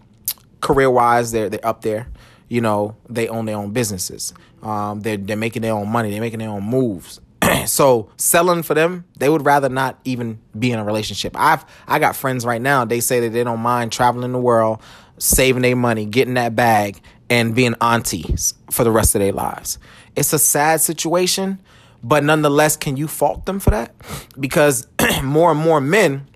[0.60, 1.30] career wise.
[1.32, 2.08] They're they're up there.
[2.48, 4.34] You know, they own their own businesses.
[4.62, 6.10] Um, they're they're making their own money.
[6.10, 7.20] They're making their own moves.
[7.66, 11.34] so selling for them, they would rather not even be in a relationship.
[11.38, 12.84] I've I got friends right now.
[12.84, 14.82] They say that they don't mind traveling the world,
[15.20, 19.78] saving their money, getting that bag, and being aunties for the rest of their lives.
[20.16, 21.60] It's a sad situation,
[22.02, 23.94] but nonetheless, can you fault them for that?
[24.38, 24.88] Because
[25.22, 26.26] more and more men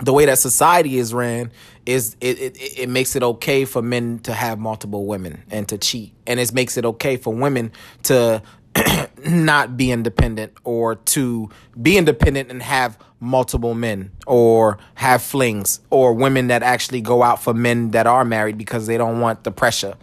[0.00, 1.50] the way that society is ran
[1.86, 5.78] is it, it it makes it okay for men to have multiple women and to
[5.78, 8.42] cheat and it makes it okay for women to
[9.24, 11.48] not be independent or to
[11.80, 17.42] be independent and have multiple men or have flings or women that actually go out
[17.42, 19.94] for men that are married because they don't want the pressure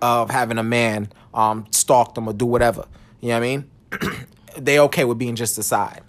[0.00, 2.86] of having a man um stalk them or do whatever
[3.20, 3.70] you know what i mean
[4.56, 6.00] they okay with being just a side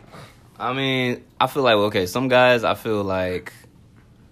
[0.58, 3.52] I mean, I feel like okay, some guys I feel like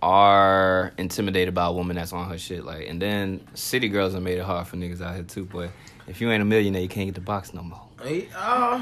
[0.01, 2.65] are intimidated by a woman that's on her shit.
[2.65, 5.45] Like, and then city girls have made it hard for niggas out here too.
[5.45, 5.71] But
[6.07, 7.81] if you ain't a millionaire, you can't get the box no more.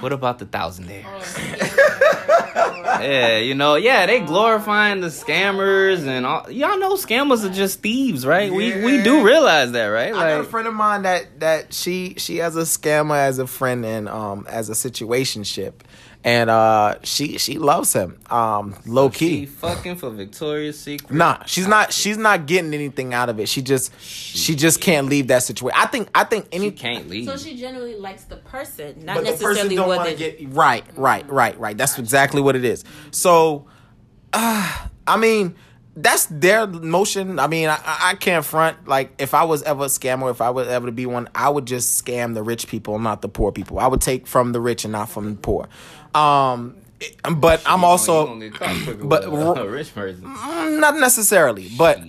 [0.01, 1.37] What about the thousandaires?
[2.55, 6.49] yeah, you know, yeah, they glorifying the scammers and all.
[6.49, 8.51] Y'all know scammers are just thieves, right?
[8.51, 10.13] We we do realize that, right?
[10.13, 13.47] I got a friend of mine that that she she has a scammer as a
[13.47, 15.73] friend and um as a situationship,
[16.23, 19.45] and uh she she loves him um low she key.
[19.45, 21.11] fucking for Victoria's Secret.
[21.11, 21.91] Nah, she's not.
[21.91, 23.49] She's not getting anything out of it.
[23.49, 25.77] She just, she just can't leave that situation.
[25.79, 26.09] I think.
[26.13, 26.69] I think any.
[26.69, 27.25] She can't leave.
[27.25, 30.15] so she generally likes the person not but the person necessarily don't what want they
[30.15, 31.77] get right, right, right, right.
[31.77, 32.83] That's exactly what it is.
[33.11, 33.65] So,
[34.33, 35.55] uh, I mean,
[35.95, 37.39] that's their motion.
[37.39, 38.87] I mean, I, I I can't front.
[38.87, 41.49] Like, if I was ever a scammer, if I was ever to be one, I
[41.49, 43.79] would just scam the rich people, not the poor people.
[43.79, 45.67] I would take from the rich and not from the poor.
[46.15, 46.75] Um,
[47.37, 50.23] but I'm also gonna get caught quicker but- a rich person.
[50.23, 51.99] Mm, not necessarily, but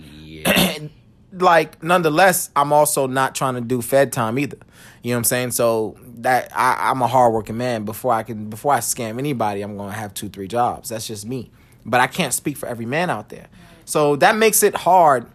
[1.33, 4.57] like nonetheless, I'm also not trying to do Fed time either.
[5.01, 5.51] You know what I'm saying?
[5.51, 7.85] So that I, I'm a hardworking man.
[7.85, 10.89] Before I can, before I scam anybody, I'm gonna have two, three jobs.
[10.89, 11.51] That's just me.
[11.85, 13.47] But I can't speak for every man out there.
[13.85, 15.27] So that makes it hard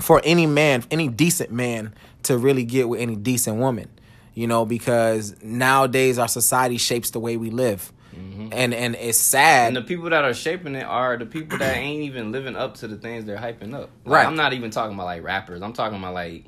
[0.00, 3.88] for any man, any decent man, to really get with any decent woman.
[4.34, 8.48] You know, because nowadays our society shapes the way we live, mm-hmm.
[8.52, 9.68] and and it's sad.
[9.68, 12.74] And the people that are shaping it are the people that ain't even living up
[12.78, 13.90] to the things they're hyping up.
[14.04, 14.26] Like, Right.
[14.26, 15.62] I'm not even talking about like rappers.
[15.62, 16.44] I'm talking about like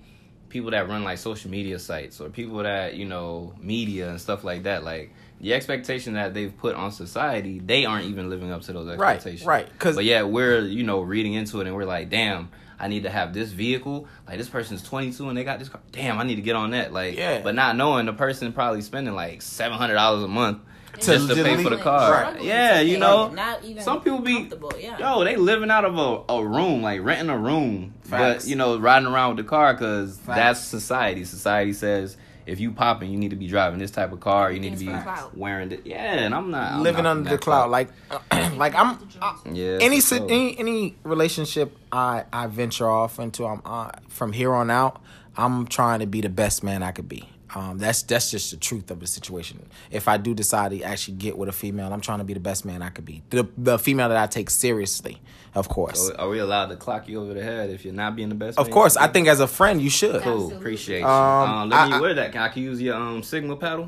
[0.48, 4.42] people that run like social media sites or people that, you know, media and stuff
[4.42, 4.82] like that.
[4.84, 8.88] Like the expectation that they've put on society, they aren't even living up to those
[8.88, 9.46] expectations.
[9.46, 12.48] Right, right, 'cause- but yeah, we're, you know, reading into it and we're like, damn,
[12.78, 14.06] I need to have this vehicle.
[14.26, 15.80] Like this person's 22 and they got this car.
[15.92, 16.92] Damn, I need to get on that.
[16.92, 17.40] Like, Yeah.
[17.42, 20.58] but not knowing the person probably spending like $700 a month
[20.94, 22.10] To just to pay for the car.
[22.10, 22.42] Right.
[22.42, 24.50] Yeah, you know, Not even some people be
[24.80, 24.98] yeah.
[24.98, 28.44] yo, they living out of a, a room, like renting a room, Facts.
[28.44, 31.24] but you know, riding around with the car because that's society.
[31.24, 32.16] Society says
[32.46, 34.52] if you popping, you need to be driving this type of car.
[34.52, 35.36] You need to be clout.
[35.36, 35.82] wearing it.
[35.84, 37.70] Yeah, and I'm not I'm living not under the cloud.
[37.70, 37.88] Like,
[38.56, 39.08] like I'm.
[39.20, 44.32] I, yeah, any, for any any relationship I I venture off into, I'm uh, from
[44.32, 45.02] here on out.
[45.36, 47.28] I'm trying to be the best man I could be.
[47.54, 49.66] Um, that's that's just the truth of the situation.
[49.90, 52.40] If I do decide to actually get with a female, I'm trying to be the
[52.40, 53.22] best man I could be.
[53.30, 55.20] The the female that I take seriously,
[55.56, 56.06] of course.
[56.08, 58.34] So are we allowed to clock you over the head if you're not being the
[58.36, 58.58] best?
[58.58, 58.72] of man?
[58.72, 60.22] course, I think as a friend you should.
[60.22, 60.56] Cool, Absolutely.
[60.56, 61.06] appreciate you.
[61.06, 62.32] Um, Um, let me I- I- wear that.
[62.32, 63.86] Can I can use your um Sigma paddle?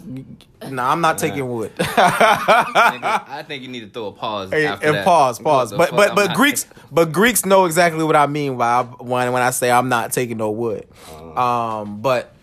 [0.68, 1.70] No, I'm not taking wood.
[1.78, 4.50] I think you need to throw a pause.
[4.50, 5.04] Hey, after and that.
[5.04, 5.70] pause, pause.
[5.70, 8.82] the But but I'm but not Greeks but Greeks know exactly what I mean by
[8.82, 10.86] when when I say I'm not taking no wood.
[11.12, 11.40] Uh-huh.
[11.82, 12.34] Um, but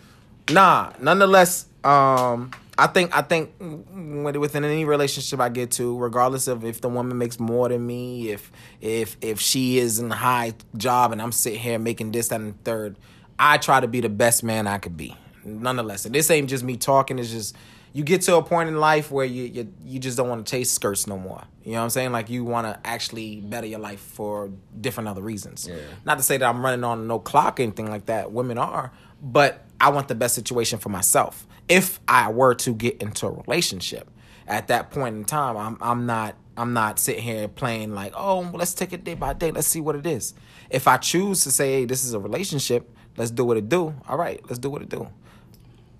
[0.49, 6.65] nah, nonetheless, um, I think I think within any relationship I get to, regardless of
[6.65, 8.51] if the woman makes more than me, if
[8.81, 12.41] if if she is in a high job and I'm sitting here making this that,
[12.41, 12.97] and the third,
[13.39, 15.15] I try to be the best man I could be.
[15.43, 17.19] Nonetheless, and this ain't just me talking.
[17.19, 17.55] It's just
[17.93, 20.51] you get to a point in life where you you, you just don't want to
[20.51, 21.43] chase skirts no more.
[21.63, 22.11] You know what I'm saying?
[22.11, 25.67] Like you want to actually better your life for different other reasons.
[25.67, 25.77] Yeah.
[26.03, 28.31] Not to say that I'm running on no clock or anything like that.
[28.31, 31.45] Women are, but I want the best situation for myself.
[31.67, 34.09] If I were to get into a relationship,
[34.47, 38.41] at that point in time, I'm I'm not I'm not sitting here playing like, oh,
[38.41, 39.51] well, let's take it day by day.
[39.51, 40.33] Let's see what it is.
[40.69, 43.93] If I choose to say, hey, this is a relationship, let's do what it do.
[44.07, 45.07] All right, let's do what it do.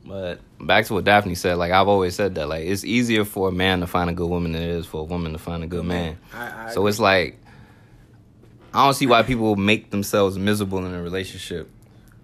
[0.06, 3.50] But back to what Daphne said, like I've always said that, like it's easier for
[3.50, 5.64] a man to find a good woman than it is for a woman to find
[5.64, 6.18] a good man.
[6.34, 7.40] I- I so it's like
[8.74, 11.70] I don't see why people make themselves miserable in a relationship.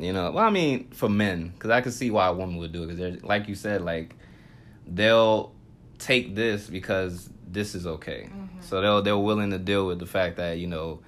[0.01, 2.71] You know, well, I mean, for men, because I can see why a woman would
[2.71, 2.87] do it.
[2.87, 4.15] Because they're like you said, like
[4.87, 5.53] they'll
[5.99, 8.27] take this because this is okay.
[8.27, 8.61] Mm-hmm.
[8.61, 11.01] So they'll they're willing to deal with the fact that you know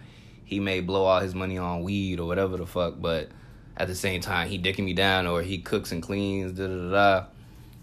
[0.46, 3.30] he may blow all his money on weed or whatever the fuck, but
[3.76, 6.76] at the same time he dicking me down or he cooks and cleans, da da
[6.76, 6.91] da.
[6.91, 7.26] da.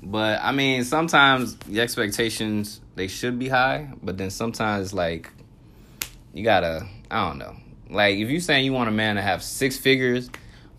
[0.02, 5.30] But I mean, sometimes the expectations they should be high, but then sometimes like
[6.32, 7.56] you gotta I don't know.
[7.88, 10.30] Like if you're saying you want a man to have six figures,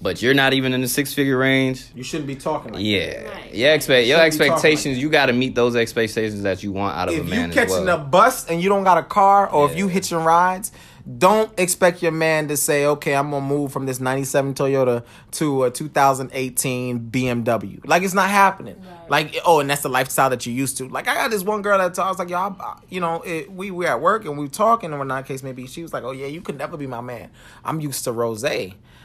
[0.02, 3.28] but you're not even in the six figure range, You shouldn't be talking like yeah,
[3.30, 3.54] Right.
[3.54, 3.74] yeah.
[3.74, 4.96] Expect your Shouldn't be expectations.
[4.98, 7.50] like you got to meet those expectations that you want out of if a man
[7.52, 8.00] If you as catching well.
[8.02, 10.72] a bus and you don't got a car or if you hitching rides
[11.18, 15.64] don't expect your man to say okay i'm gonna move from this 97 toyota to
[15.64, 18.76] a 2018 bmw like it's not happening.
[19.10, 20.88] Like oh and that's the lifestyle that you're used to.
[20.88, 23.22] Like i got this one girl that I was like yo I, I- you know
[23.22, 24.92] it, we were at work and we were talking.
[24.92, 27.02] And when that case maybe she was like oh yeah you could never be my
[27.02, 27.30] man.
[27.66, 28.46] I'm used to rose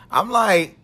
[0.08, 0.76] i'm like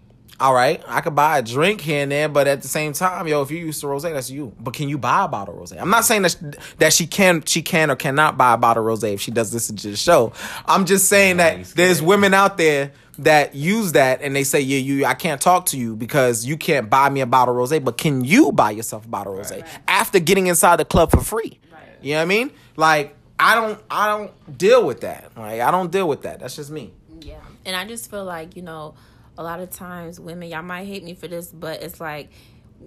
[0.42, 3.28] all right, I could buy a drink here and there, but at the same time,
[3.28, 4.52] yo, if you used to rose, that's you.
[4.58, 5.72] But can you buy a bottle of rose?
[5.72, 6.38] I'm not saying that she,
[6.78, 9.54] that she can, she can or cannot buy a bottle of rose if she does
[9.54, 10.32] listen to the show.
[10.66, 14.78] I'm just saying that there's women out there that use that and they say, yeah,
[14.78, 17.78] you, I can't talk to you because you can't buy me a bottle of rose.
[17.78, 21.20] But can you buy yourself a bottle of rose after getting inside the club for
[21.20, 21.60] free?
[22.00, 22.50] You know what I mean?
[22.74, 25.30] Like I don't, I don't deal with that.
[25.36, 26.40] Like I don't deal with that.
[26.40, 26.92] That's just me.
[27.20, 27.38] Yeah.
[27.64, 28.94] And I just feel like, you know,
[29.38, 32.30] a lot of times women, y'all might hate me for this, but it's like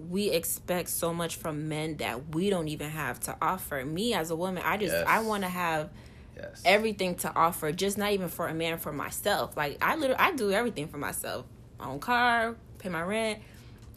[0.08, 3.84] we expect so much from men that we don't even have to offer.
[3.84, 5.04] Me as a woman, I just Yes.
[5.06, 5.90] I want to have
[6.36, 6.62] yes.
[6.64, 9.56] everything to offer, just not even for a man, for myself.
[9.56, 11.46] Like I literally I do everything for myself.
[11.78, 13.40] My own car, pay my rent,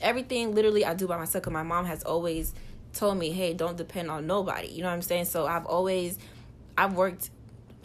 [0.02, 2.54] everything literally I do by myself cuz my mom has always
[2.94, 5.26] told me, "Hey, don't depend on nobody." You know what I'm saying?
[5.26, 6.18] So I've always
[6.78, 7.30] I've worked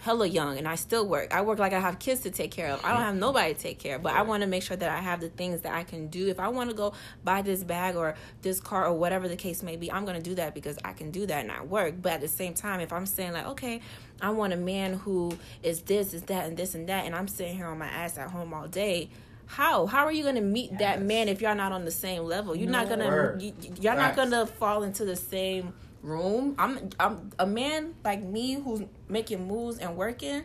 [0.05, 1.33] hella young and I still work.
[1.35, 2.85] I work like I have kids to take care of.
[2.85, 4.91] I don't have nobody to take care of, but I want to make sure that
[4.91, 6.29] I have the things that I can do.
[6.29, 6.93] If I want to go
[7.25, 10.23] buy this bag or this car or whatever the case may be, I'm going to
[10.23, 11.95] do that because I can do that and I work.
[12.03, 13.81] But at the same time, if I'm saying like, okay,
[14.21, 17.27] I want a man who is this, is that, and this and that, and I'm
[17.27, 19.09] sitting here on my ass at home all day.
[19.47, 22.57] How how are you gonna meet that man if y'all not on the same level?
[22.57, 23.43] You're not gonna Word.
[23.43, 25.75] you, you're not gonna fall into the same
[26.05, 26.55] room.
[26.59, 30.45] I'm I'm a man like me who's making moves and working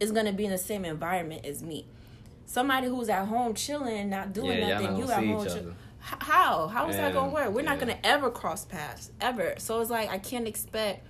[0.00, 1.86] is gonna be in the same environment as me.
[2.46, 5.46] Somebody who's at home chilling, not doing Yeah, nothing, not you at home.
[5.46, 5.74] each chill- other.
[5.98, 6.68] How?
[6.68, 7.50] How is that gonna work?
[7.50, 9.54] We're not gonna ever cross paths ever.
[9.58, 11.04] So it's like I can't expect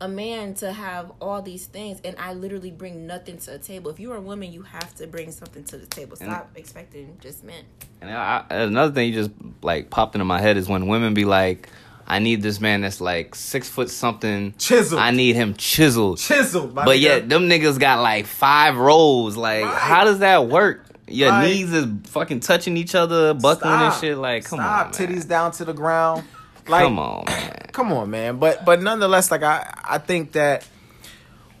[0.00, 3.90] a man to have all these things, and I literally bring nothing to the table.
[3.90, 6.16] If you're a woman, you have to bring something to the table.
[6.16, 7.64] Stop expecting just men.
[8.02, 9.30] And I, another thing you just
[9.62, 11.68] like popped into my head is when women be like,
[12.06, 15.00] "I need this man that's like six foot something, Chiseled.
[15.00, 17.00] I need him chiseled." Chiseled, But nigga.
[17.00, 19.36] yet them niggas got like five rolls.
[19.36, 19.74] Like, Right.
[19.78, 20.84] how does that work?
[21.08, 24.16] Your knees is fucking touching each other, buckling and shit.
[24.16, 26.24] Like, come Stop, on, titties down to the ground.
[26.68, 27.56] Like, come on, man.
[27.72, 28.38] come on, man.
[28.38, 30.66] But but nonetheless, like I I think that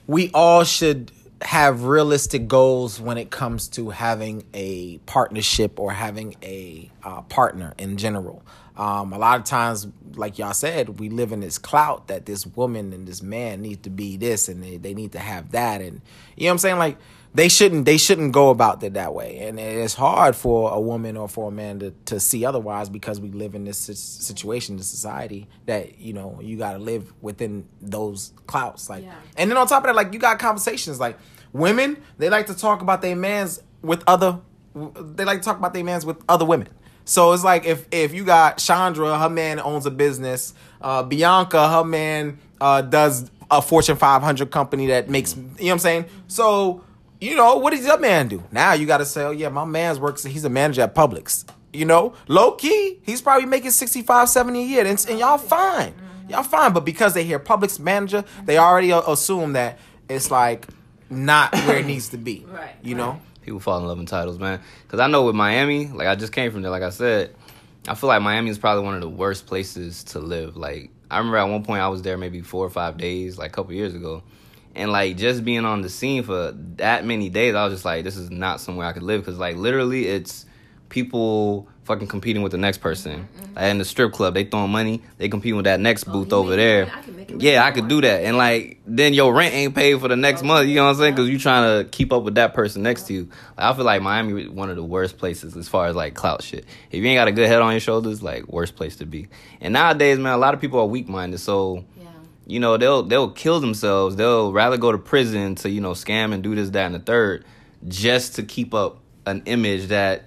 [0.06, 1.10] we all should
[1.42, 7.74] have realistic goals when it comes to having a partnership or having a uh, partner
[7.78, 8.44] in general.
[8.76, 12.46] Um, a lot of times, like y'all said, we live in this clout that this
[12.46, 15.80] woman and this man need to be this and they, they need to have that,
[15.80, 16.00] and
[16.36, 16.96] you know what I'm saying, like.
[17.34, 17.86] They shouldn't.
[17.86, 21.48] They shouldn't go about it that way, and it's hard for a woman or for
[21.48, 25.98] a man to, to see otherwise because we live in this situation, this society that
[25.98, 28.90] you know you got to live within those clouts.
[28.90, 29.14] Like, Yeah.
[29.38, 31.16] and then on top of that, like you got conversations like
[31.54, 31.96] women.
[32.18, 34.38] They like to talk about their mans with other.
[34.74, 36.68] They like to talk about their mans with other women.
[37.04, 40.54] So it's like if if you got Chandra, her man owns a business.
[40.80, 45.36] Uh, Bianca, her man uh, does a Fortune 500 company that makes.
[45.36, 46.04] You know what I'm saying?
[46.28, 46.84] So
[47.20, 48.42] you know what does your man do?
[48.50, 50.24] Now you got to say, oh yeah, my man's works.
[50.24, 51.44] He's a manager at Publix.
[51.72, 55.94] You know, low key, he's probably making 65, 70 a year, and, and y'all fine.
[56.28, 59.78] Y'all fine, but because they hear Publix manager, they already assume that
[60.08, 60.66] it's like
[61.08, 62.44] not where it needs to be.
[62.46, 63.20] Right, You know.
[63.42, 64.60] People fall in love in titles, man.
[64.82, 66.70] Because I know with Miami, like I just came from there.
[66.70, 67.34] Like I said,
[67.86, 70.56] I feel like Miami is probably one of the worst places to live.
[70.56, 73.50] Like I remember at one point I was there maybe four or five days, like
[73.50, 74.22] a couple years ago,
[74.74, 78.04] and like just being on the scene for that many days, I was just like,
[78.04, 79.22] this is not somewhere I could live.
[79.22, 80.46] Because like literally, it's
[80.88, 83.28] people fucking competing with the next person.
[83.54, 86.56] Like, in the strip club, they throwing money, they competing with that next booth over
[86.56, 86.86] there.
[86.86, 89.74] I can make it yeah, I could do that, and like then your rent ain't
[89.74, 90.68] paid for the next month.
[90.68, 91.14] You know what I'm saying?
[91.14, 93.22] Because you trying to keep up with that person next to you.
[93.58, 96.14] Like, I feel like Miami is one of the worst places as far as like
[96.14, 96.64] clout shit.
[96.90, 99.28] If you ain't got a good head on your shoulders, like worst place to be.
[99.60, 102.08] And nowadays, man, a lot of people are weak minded, so Yeah.
[102.46, 104.16] you know they'll they'll kill themselves.
[104.16, 107.00] They'll rather go to prison to you know scam and do this, that, and the
[107.00, 107.44] third,
[107.86, 110.24] just to keep up an image that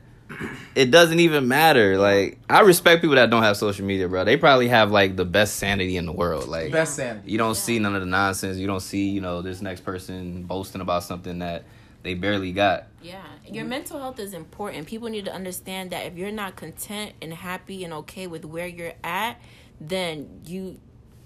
[0.76, 1.98] it doesn't even matter.
[1.98, 4.24] Like I respect people that don't have social media, bro.
[4.24, 6.48] They probably have like the best sanity in the world.
[6.48, 7.32] Like Best sanity.
[7.32, 8.58] You don't see none of the nonsense.
[8.58, 11.64] You don't see you know this next person boasting about something that
[12.04, 12.86] they barely got.
[13.02, 14.88] Yeah, your mental health is important.
[14.88, 18.68] People need to understand that if you're not content and happy and okay with where
[18.68, 19.40] you're at,
[19.80, 20.80] then you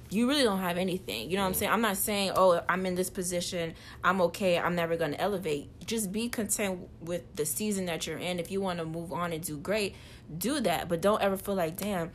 [0.10, 1.30] you really don't have anything.
[1.30, 1.72] You know what I'm saying?
[1.72, 3.74] I'm not saying, "Oh, I'm in this position.
[4.04, 4.58] I'm okay.
[4.58, 8.40] I'm never going to elevate." Just be content with the season that you're in.
[8.40, 9.96] If you want to move on and do great,
[10.36, 12.12] do that, but don't ever feel like, "Damn,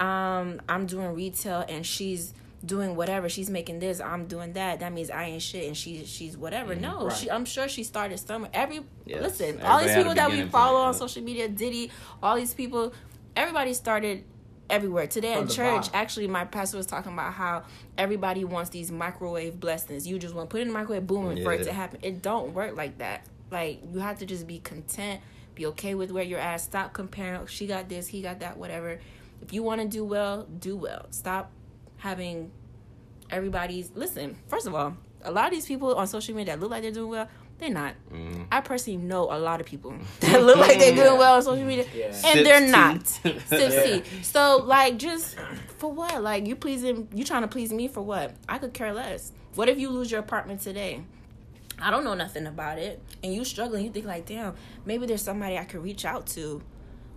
[0.00, 2.34] um I'm doing retail and she's
[2.64, 6.04] doing whatever she's making this i'm doing that that means i ain't shit and she
[6.04, 10.14] she's whatever no she i'm sure she started somewhere every Yes, listen all these people
[10.14, 11.90] that we follow point, on social media diddy
[12.22, 12.92] all these people
[13.36, 14.24] everybody started
[14.70, 15.06] everywhere.
[15.06, 15.90] Today at church bottom.
[15.94, 17.64] actually my pastor was talking about how
[17.96, 20.06] everybody wants these microwave blessings.
[20.06, 22.00] You just want to put it in the microwave boom and for it to happen.
[22.02, 23.26] It don't work like that.
[23.50, 25.20] Like you have to just be content
[25.54, 26.60] be okay with where you're at.
[26.60, 29.00] Stop comparing oh, she got this he got that whatever.
[29.42, 31.06] If you want to do well do well.
[31.10, 31.50] Stop
[31.98, 32.50] having
[33.30, 36.70] everybody's listen first of all a lot of these people on social media that look
[36.70, 38.46] like they're doing well they're not Mm.
[38.52, 41.64] i personally know a lot of people that look like they're doing well on social
[41.64, 42.06] media Yeah.
[42.06, 42.70] and Sips they're tea.
[42.70, 43.06] not
[43.46, 44.22] Sip tea.
[44.22, 45.36] so like just
[45.78, 48.92] for what like you pleasing you trying to please me for what i could care
[48.92, 51.02] less what if you lose your apartment today
[51.78, 54.54] I don't know nothing about it, and you struggling, you think like, damn,
[54.86, 56.62] maybe there's somebody I could reach out to.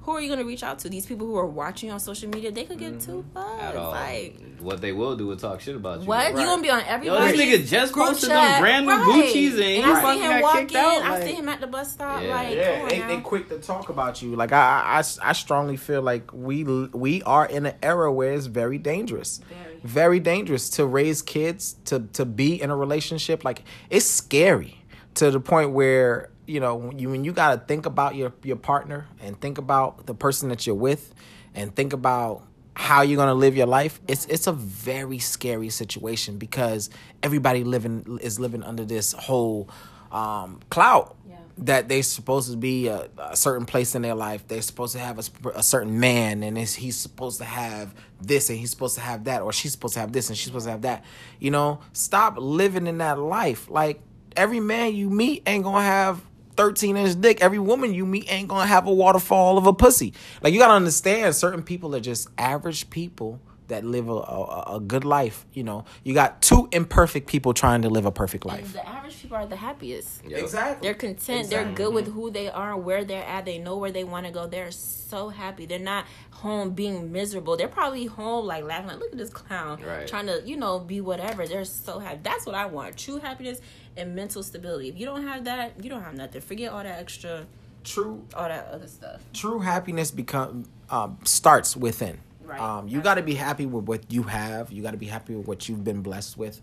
[0.02, 0.90] Who are you gonna reach out to?
[0.90, 3.44] These people who are watching on social media, they could give two fucks.
[3.46, 3.62] Mm-hmm.
[3.62, 3.92] At all.
[3.92, 6.08] Like, what they will do is talk shit about you.
[6.08, 6.30] what?
[6.32, 7.38] You gonna be on Yo, everybody?
[7.38, 10.42] this nigga just posted them brand new Gucci's and he I fucking see him got
[10.42, 10.62] walking.
[10.68, 11.02] kicked out.
[11.04, 12.22] I see him at the bus stop.
[12.24, 12.36] Yeah.
[12.36, 13.08] Like, Yeah, come on they, now.
[13.08, 14.36] they quick to talk about you.
[14.36, 18.48] Like I, I, I strongly feel like we we are in an era where it's
[18.48, 19.40] very dangerous.
[19.50, 19.80] Very.
[19.84, 23.44] very dangerous to raise kids to to be in a relationship.
[23.44, 24.84] Like it's scary
[25.16, 28.34] to the point where you know when you when you got to think about your
[28.44, 31.14] your partner and think about the person that you're with
[31.56, 32.44] and think about
[32.76, 34.00] how you're gonna live your life.
[34.08, 36.90] It's it's a very scary situation because
[37.22, 39.70] everybody living is living under this whole
[40.12, 41.36] um, cloud Yeah.
[41.60, 44.48] that they're supposed to be a, a certain place in their life.
[44.48, 48.58] They're supposed to have a, a certain man, and he's supposed to have this, and
[48.58, 50.72] he's supposed to have that, or she's supposed to have this, and she's supposed to
[50.72, 51.04] have that.
[51.40, 53.70] You know, stop living in that life.
[53.70, 54.02] Like
[54.38, 56.22] every man you meet ain't gonna have.
[56.60, 57.40] 13 inch dick.
[57.40, 60.14] Every woman you meet ain't gonna have a waterfall of a pussy.
[60.42, 63.40] Like you gotta understand, certain people are just average people
[63.70, 65.46] that live a, a, a good life.
[65.54, 68.74] You know, you got two imperfect people trying to live a perfect And life.
[68.74, 70.22] the average people are the happiest.
[70.26, 70.86] Exactly.
[70.88, 71.50] They're content.
[71.50, 73.46] They're good with who they are, where they're at.
[73.46, 74.46] They know where they want to go.
[74.48, 75.66] They're so happy.
[75.66, 77.58] They're not home being miserable.
[77.58, 80.08] They're probably home like laughing, like, look at this clown, Right.
[80.08, 81.48] trying to, you know, be whatever.
[81.48, 82.20] They're so happy.
[82.24, 82.98] That's what I want.
[82.98, 83.60] True happiness
[83.98, 84.90] and mental stability.
[84.90, 86.42] If you don't have that, you don't have nothing.
[86.42, 87.46] Forget all that extra,
[87.84, 89.22] True all that other stuff.
[89.34, 92.20] true happiness become um, starts within.
[92.50, 92.60] Right.
[92.60, 94.72] Um, you got to be happy with what you have.
[94.72, 96.62] You got to be happy with what you've been blessed with,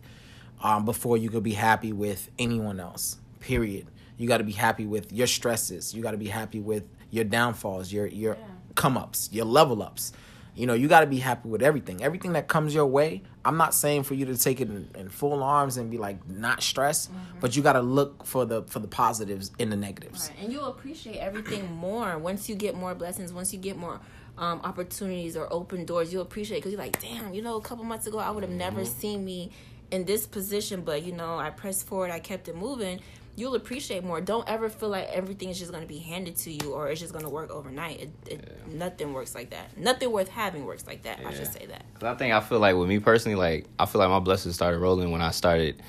[0.61, 3.18] um, before you could be happy with anyone else.
[3.39, 3.87] Period.
[4.18, 5.95] You got to be happy with your stresses.
[5.95, 8.37] You got to be happy with your downfalls, your your
[8.74, 10.12] come ups, your level ups.
[10.57, 12.03] You know, you got to be happy with everything.
[12.03, 13.22] Everything that comes your way.
[13.45, 16.26] I'm not saying for you to take it in, in full arms and be like
[16.28, 17.11] not stressed,
[17.41, 20.30] but you got to look for the for the positives in the negatives.
[20.30, 20.45] Right.
[20.45, 24.01] And you'll appreciate everything more once you get more blessings, once you get more
[24.39, 26.12] um, opportunities or open doors.
[26.12, 28.53] You'll appreciate because you're like, damn, you know, a couple months ago, I would have
[28.53, 29.01] never Mm-hmm.
[29.01, 29.51] seen me
[29.91, 33.01] in this position, but you know, I pressed forward, I kept it moving.
[33.37, 34.20] You'll appreciate more.
[34.22, 37.01] Don't ever feel like everything is just going to be handed to you or it's
[37.01, 38.01] just going to work overnight.
[38.01, 39.76] It, it, Nothing works like that.
[39.76, 41.20] Nothing worth having works like that.
[41.24, 41.51] I should Yeah.
[41.51, 41.84] say that.
[41.95, 44.55] 'Cause I think I feel like with me personally, like I feel like my blessings
[44.55, 45.80] started rolling when I started.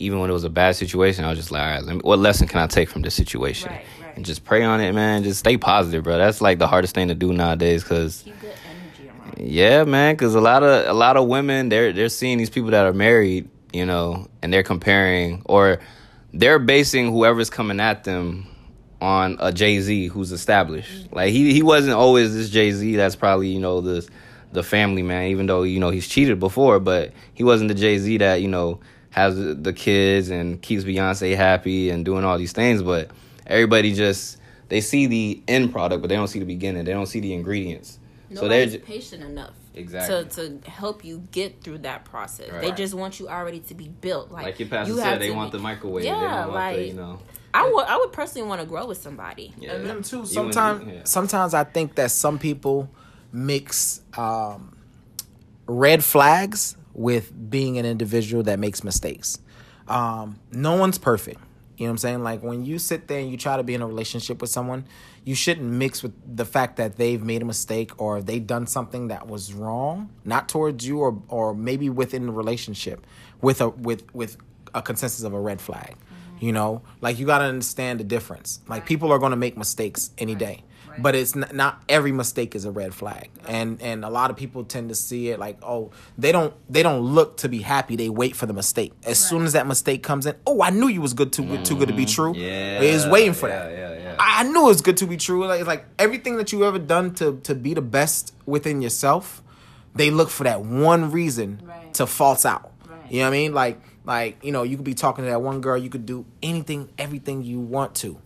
[0.00, 2.00] Even when it was a bad situation, I was just like, all right, let me,
[2.04, 3.72] what lesson can I take from this situation?
[3.72, 4.07] Right, right.
[4.18, 5.22] And just pray on it, man.
[5.22, 6.18] Just stay positive, bro.
[6.18, 8.28] That's like the hardest thing to do nowadays, cause
[9.36, 12.70] yeah, man, because a lot of a lot of women they're they're seeing these people
[12.70, 15.78] that are married, you know, and they're comparing or
[16.34, 18.48] they're basing whoever's coming at them
[19.00, 21.12] on a Jay Z who's established.
[21.12, 22.96] Like he he wasn't always this Jay Z.
[22.96, 24.04] That's probably you know the
[24.50, 25.28] the family man.
[25.28, 28.48] Even though you know he's cheated before, but he wasn't the Jay Z that you
[28.48, 32.82] know has the kids and keeps Beyonce happy and doing all these things.
[32.82, 33.12] But
[33.48, 34.38] everybody just
[34.68, 36.84] they see the end product, but they don't see the beginning.
[36.84, 37.98] They don't see the ingredients.
[38.34, 40.24] so they're Nobody's patient enough Exactly.
[40.24, 42.50] to, to help you get through that process.
[42.60, 44.30] They just want you already to be built.
[44.32, 46.02] Like, like your pastor you have said, they want be- the microwave.
[46.02, 47.20] they Yeah, don't want like the, you know.
[47.54, 49.54] I would I would personally want to grow with somebody.
[49.58, 49.72] Yeah.
[49.72, 50.26] And them too.
[50.26, 51.04] Sometimes, wouldn't- yeah.
[51.04, 52.90] sometimes I think that some people
[53.32, 54.76] mix um,
[55.66, 59.38] red flags with being an individual that makes mistakes.
[59.86, 61.40] Um, no one's perfect.
[61.78, 62.22] You know what I'm saying?
[62.24, 64.84] Like when you sit there and you try to be in a relationship with someone,
[65.24, 69.08] you shouldn't mix with the fact that they've made a mistake or they've done something
[69.08, 73.06] that was wrong, not towards you or or maybe within the relationship,
[73.40, 74.36] with a with with
[74.74, 75.94] a consensus of a red flag.
[76.40, 78.60] You know, like you got to understand the difference.
[78.68, 80.64] Like people are going to make mistakes any day,
[81.00, 83.30] but it's not, not every mistake is a red flag.
[83.46, 86.82] And and a lot of people tend to see it like, oh, they don't they
[86.82, 87.96] don't look to be happy.
[87.96, 88.92] They wait for the mistake.
[89.04, 91.64] As soon as that mistake comes in, oh, I knew you was good too good
[91.64, 92.32] too good to be true.
[92.32, 92.40] Mm-hmm.
[92.40, 93.72] Yeah, is waiting for yeah, that.
[93.72, 94.16] yeah, yeah.
[94.18, 95.46] I, I knew it was good to be true.
[95.46, 99.42] Like it's like everything that you ever done to to be the best within yourself,
[99.94, 101.94] they look for that one reason Right.
[101.94, 102.72] to false out.
[102.88, 103.10] Right.
[103.12, 103.54] You know what I mean?
[103.54, 106.24] Like like you know you could be talking to that one girl, you could do
[106.42, 108.18] anything, everything you want to.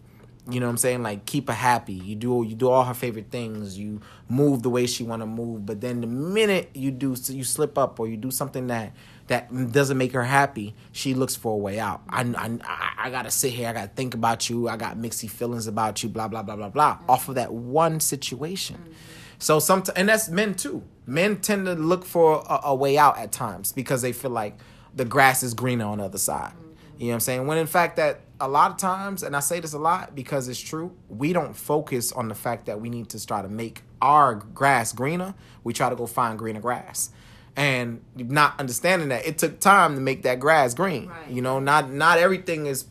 [0.53, 1.03] You know what I'm saying?
[1.03, 1.95] Like keep her happy.
[1.95, 3.79] You do you do all her favorite things.
[3.79, 5.65] You move the way she want to move.
[5.65, 8.93] But then the minute you do you slip up or you do something that
[9.29, 12.03] that doesn't make her happy, she looks for a way out.
[12.09, 12.59] I I,
[12.99, 13.69] I- gotta sit here.
[13.69, 14.69] I gotta think about you.
[14.69, 16.09] I got mixy feelings about you.
[16.09, 16.95] Blah blah blah blah blah.
[16.97, 17.11] Mm-hmm.
[17.11, 18.77] Off of that one situation.
[18.77, 18.93] Mm-hmm.
[19.39, 20.83] So some and that's men too.
[21.07, 24.59] Men tend to look for a, a way out at times because they feel like
[24.95, 26.53] the grass is greener on the other side.
[26.99, 27.47] You know what I'm saying?
[27.47, 30.49] When in fact that a lot of times, and I say this a lot because
[30.49, 33.83] it's true, we don't focus on the fact that we need to try to make
[34.01, 35.35] our grass greener.
[35.63, 37.11] We try to go find greener grass.
[37.55, 41.09] And not understanding that it took time to make that grass green.
[41.09, 41.31] Right.
[41.31, 42.87] You know, not not everything is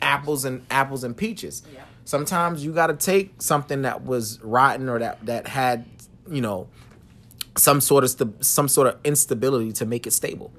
[0.00, 1.62] apples and apples and peaches.
[1.72, 1.82] Yeah.
[2.04, 5.84] Sometimes you got to take something that was rotten or that that had,
[6.30, 6.68] you know,
[7.56, 10.52] some sort of st- some sort of instability to make it stable.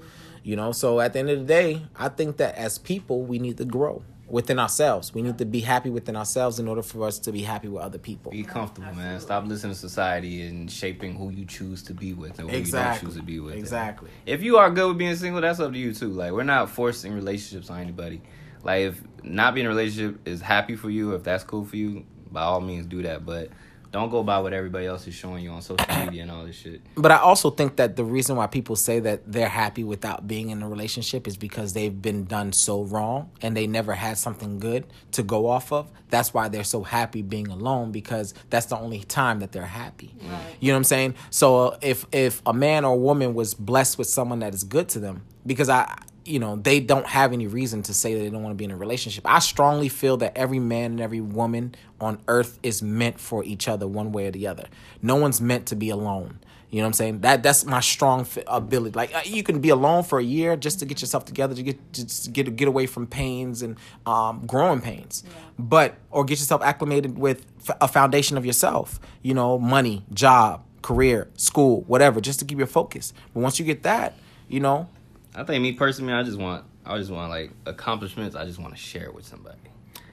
[0.43, 3.39] You know, so at the end of the day, I think that as people we
[3.39, 4.03] need to grow.
[4.27, 5.11] within ourselves.
[5.11, 7.81] We need to be happy within ourselves in order for us to be happy with
[7.81, 8.31] other people.
[8.31, 9.19] Be comfortable, man.
[9.19, 12.61] Stop listening to society and shaping who you choose to be with and who you
[12.61, 13.07] Exactly.
[13.07, 13.55] don't choose to be with.
[13.55, 14.11] Exactly.
[14.27, 16.09] If you are good with being single, that's up to you too.
[16.09, 18.21] Like we're not forcing relationships on anybody.
[18.63, 21.77] Like if not being in a relationship is happy for you, if that's cool for
[21.77, 23.25] you, by all means do that.
[23.25, 23.49] But
[23.91, 26.55] don't go by what everybody else is showing you on social media and all this
[26.55, 26.81] shit.
[26.95, 30.51] But I also think that the reason why people say that they're happy without being
[30.51, 34.59] in a relationship is because they've been done so wrong and they never had something
[34.59, 35.89] good to go off of.
[36.09, 40.13] That's why they're so happy being alone because that's the only time that they're happy.
[40.59, 41.15] You know what I'm saying?
[41.29, 44.89] So uh, if if a man or woman was blessed with someone that is good
[44.89, 45.97] to them, because I
[46.29, 48.65] you know they don't have any reason to say that they don't want to be
[48.65, 49.23] in a relationship.
[49.25, 53.67] I strongly feel that every man and every woman on earth is meant for each
[53.67, 54.67] other one way or the other.
[55.01, 56.39] No one's meant to be alone.
[56.69, 57.21] You know what I'm saying?
[57.21, 58.95] That that's my strong ability.
[58.95, 61.63] Like uh, you can be alone for a year just to get yourself together, to
[61.63, 63.75] get just to get get away from pains and
[64.05, 65.23] um, growing pains,
[65.57, 67.43] but or get yourself acclimated with
[67.81, 68.99] a foundation of yourself.
[69.23, 73.13] You know, money, job, career, school, whatever, just to keep your focus.
[73.33, 74.13] But once you get that,
[74.47, 74.89] you know,
[75.35, 78.35] I think me personally, I just want I just want like accomplishments.
[78.35, 79.57] I just want to share with somebody.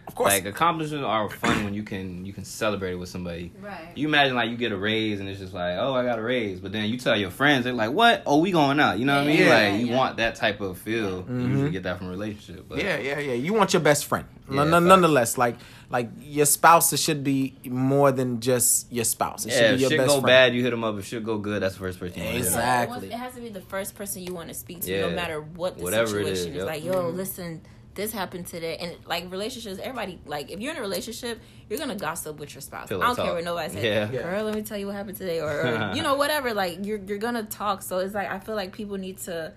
[0.07, 3.53] Of course, Like accomplishments are fun when you can you can celebrate it with somebody.
[3.61, 3.89] Right.
[3.97, 6.23] You imagine like you get a raise and it's just like, oh, I got a
[6.23, 8.23] raise, but then you tell your friends, they're like, what?
[8.25, 8.99] Oh, we going out.
[8.99, 9.41] You know what I mean?
[9.41, 9.97] Yeah, like you yeah.
[9.97, 11.19] want that type of feel.
[11.19, 11.51] You mm-hmm.
[11.51, 12.67] usually get that from a relationship.
[12.69, 13.33] But Yeah, yeah, yeah.
[13.33, 14.27] You want your best friend.
[14.49, 14.85] Yeah, None- facts.
[14.85, 15.57] nonetheless, like
[15.91, 19.45] like your spouse it should be more than just your spouse.
[19.45, 20.27] It yeah, should if be your shit best go friend.
[20.27, 20.97] bad, you hit them up.
[20.99, 22.59] If shit go good, that's the first person you want to hit up.
[22.59, 23.09] Exactly.
[23.09, 25.09] It has to be the first person you want to speak to, Yeah.
[25.09, 26.57] no matter what the Whatever it situation is, is.
[26.57, 26.67] yep.
[26.67, 27.17] Like, yo, mm-hmm.
[27.17, 27.61] listen,
[27.97, 31.97] this happened today, and like relationships, everybody like if you're in a relationship, you're gonna
[31.97, 32.89] gossip with your spouse.
[32.89, 33.83] Pillow I don't care what nobody says.
[33.85, 34.11] Yeah.
[34.13, 34.23] Yeah.
[34.23, 36.55] Girl, let me tell you what happened today, or, or you know whatever.
[36.55, 37.83] Like you're you're gonna talk.
[37.83, 39.53] So it's like I feel like people need to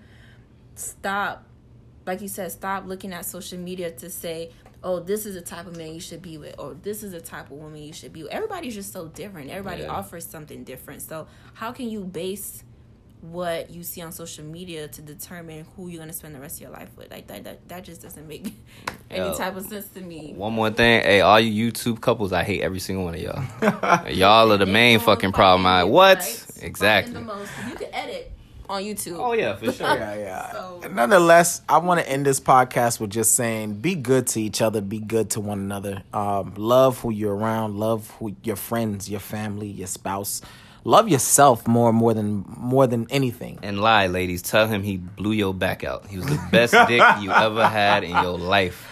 [0.74, 1.44] stop,
[2.06, 4.50] like you said, stop looking at social media to say.
[4.82, 7.20] Oh, this is the type of man you should be with, or this is the
[7.20, 8.32] type of woman you should be with.
[8.32, 9.50] Everybody's just so different.
[9.50, 9.90] Everybody Yeah.
[9.90, 11.02] offers something different.
[11.02, 12.64] So, how can you base
[13.20, 16.62] what you see on social media to determine who you're gonna spend the rest of
[16.62, 17.10] your life with.
[17.10, 18.46] Like that that, that just doesn't make
[19.10, 19.36] any Yo.
[19.36, 20.32] type of sense to me.
[20.34, 24.08] One more thing, hey, all you YouTube couples, I hate every single one of y'all.
[24.10, 25.66] y'all are the main fucking problem.
[25.66, 26.18] I what?
[26.62, 27.14] Exactly.
[27.14, 27.50] The most.
[27.68, 28.32] You can edit
[28.70, 29.18] on YouTube.
[29.18, 29.86] Oh yeah, for sure.
[29.96, 30.52] Yeah, yeah.
[30.52, 34.62] So- Nonetheless, I want to end this podcast with just saying, be good to each
[34.62, 36.02] other, be good to one another.
[36.14, 40.40] Um, love who you're around, love who your friends, your family, your spouse.
[40.84, 43.58] Love yourself more, more than more than anything.
[43.62, 44.42] And lie, ladies.
[44.42, 46.06] Tell him he blew your back out.
[46.06, 48.86] He was the best dick you ever had in your life.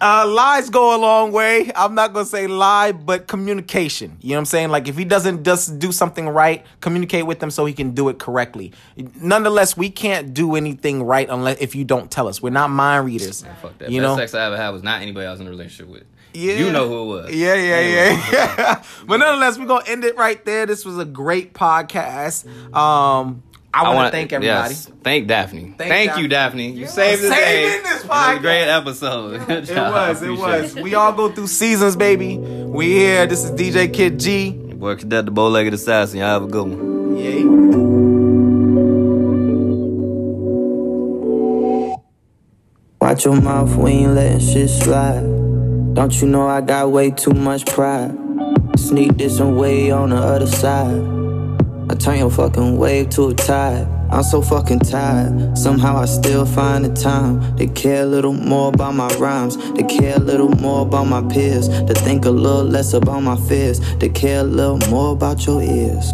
[0.00, 1.70] Uh, lies go a long way.
[1.74, 4.16] I'm not gonna say lie, but communication.
[4.20, 4.68] You know what I'm saying?
[4.70, 8.08] Like if he doesn't just do something right, communicate with him so he can do
[8.08, 8.72] it correctly.
[9.20, 12.40] Nonetheless, we can't do anything right unless if you don't tell us.
[12.40, 13.44] We're not mind readers.
[13.60, 13.90] Fuck that.
[13.90, 14.16] You best know?
[14.16, 16.04] sex I ever had was not anybody I was in a relationship with.
[16.34, 16.54] Yeah.
[16.54, 17.34] You know who it was.
[17.34, 18.84] Yeah, yeah, yeah, yeah.
[19.06, 20.66] but nonetheless, we're gonna end it right there.
[20.66, 22.44] This was a great podcast.
[22.74, 24.74] Um, I, want wanna- thank everybody.
[24.74, 25.74] Yes, thank Daphne.
[25.78, 26.22] Thank, Daphne.
[26.22, 26.70] you, Daphne.
[26.72, 27.80] You saved the day.
[27.82, 29.38] this It was a great episode.
[29.46, 30.74] Good It was, it Appreciate was.
[30.74, 32.36] We all go through seasons, baby.
[32.38, 33.26] We here.
[33.26, 34.48] This is DJ Kid G.
[34.48, 36.18] Your boy Cadet the bow-legged assassin.
[36.18, 37.16] Y'all have a good one.
[37.16, 37.64] Yeah.
[43.00, 45.43] Watch your mouth when you letting shit slide.
[45.94, 48.18] Don't you know I got way too much pride?
[48.76, 51.00] Sneak this and way on the other side.
[51.88, 53.86] I turn your fucking wave to a tide.
[54.10, 55.56] I'm so fucking tired.
[55.56, 59.84] Somehow I still find the time to care a little more about my rhymes, to
[59.84, 63.78] care a little more about my peers, to think a little less about my fears,
[63.98, 66.12] to care a little more about your ears.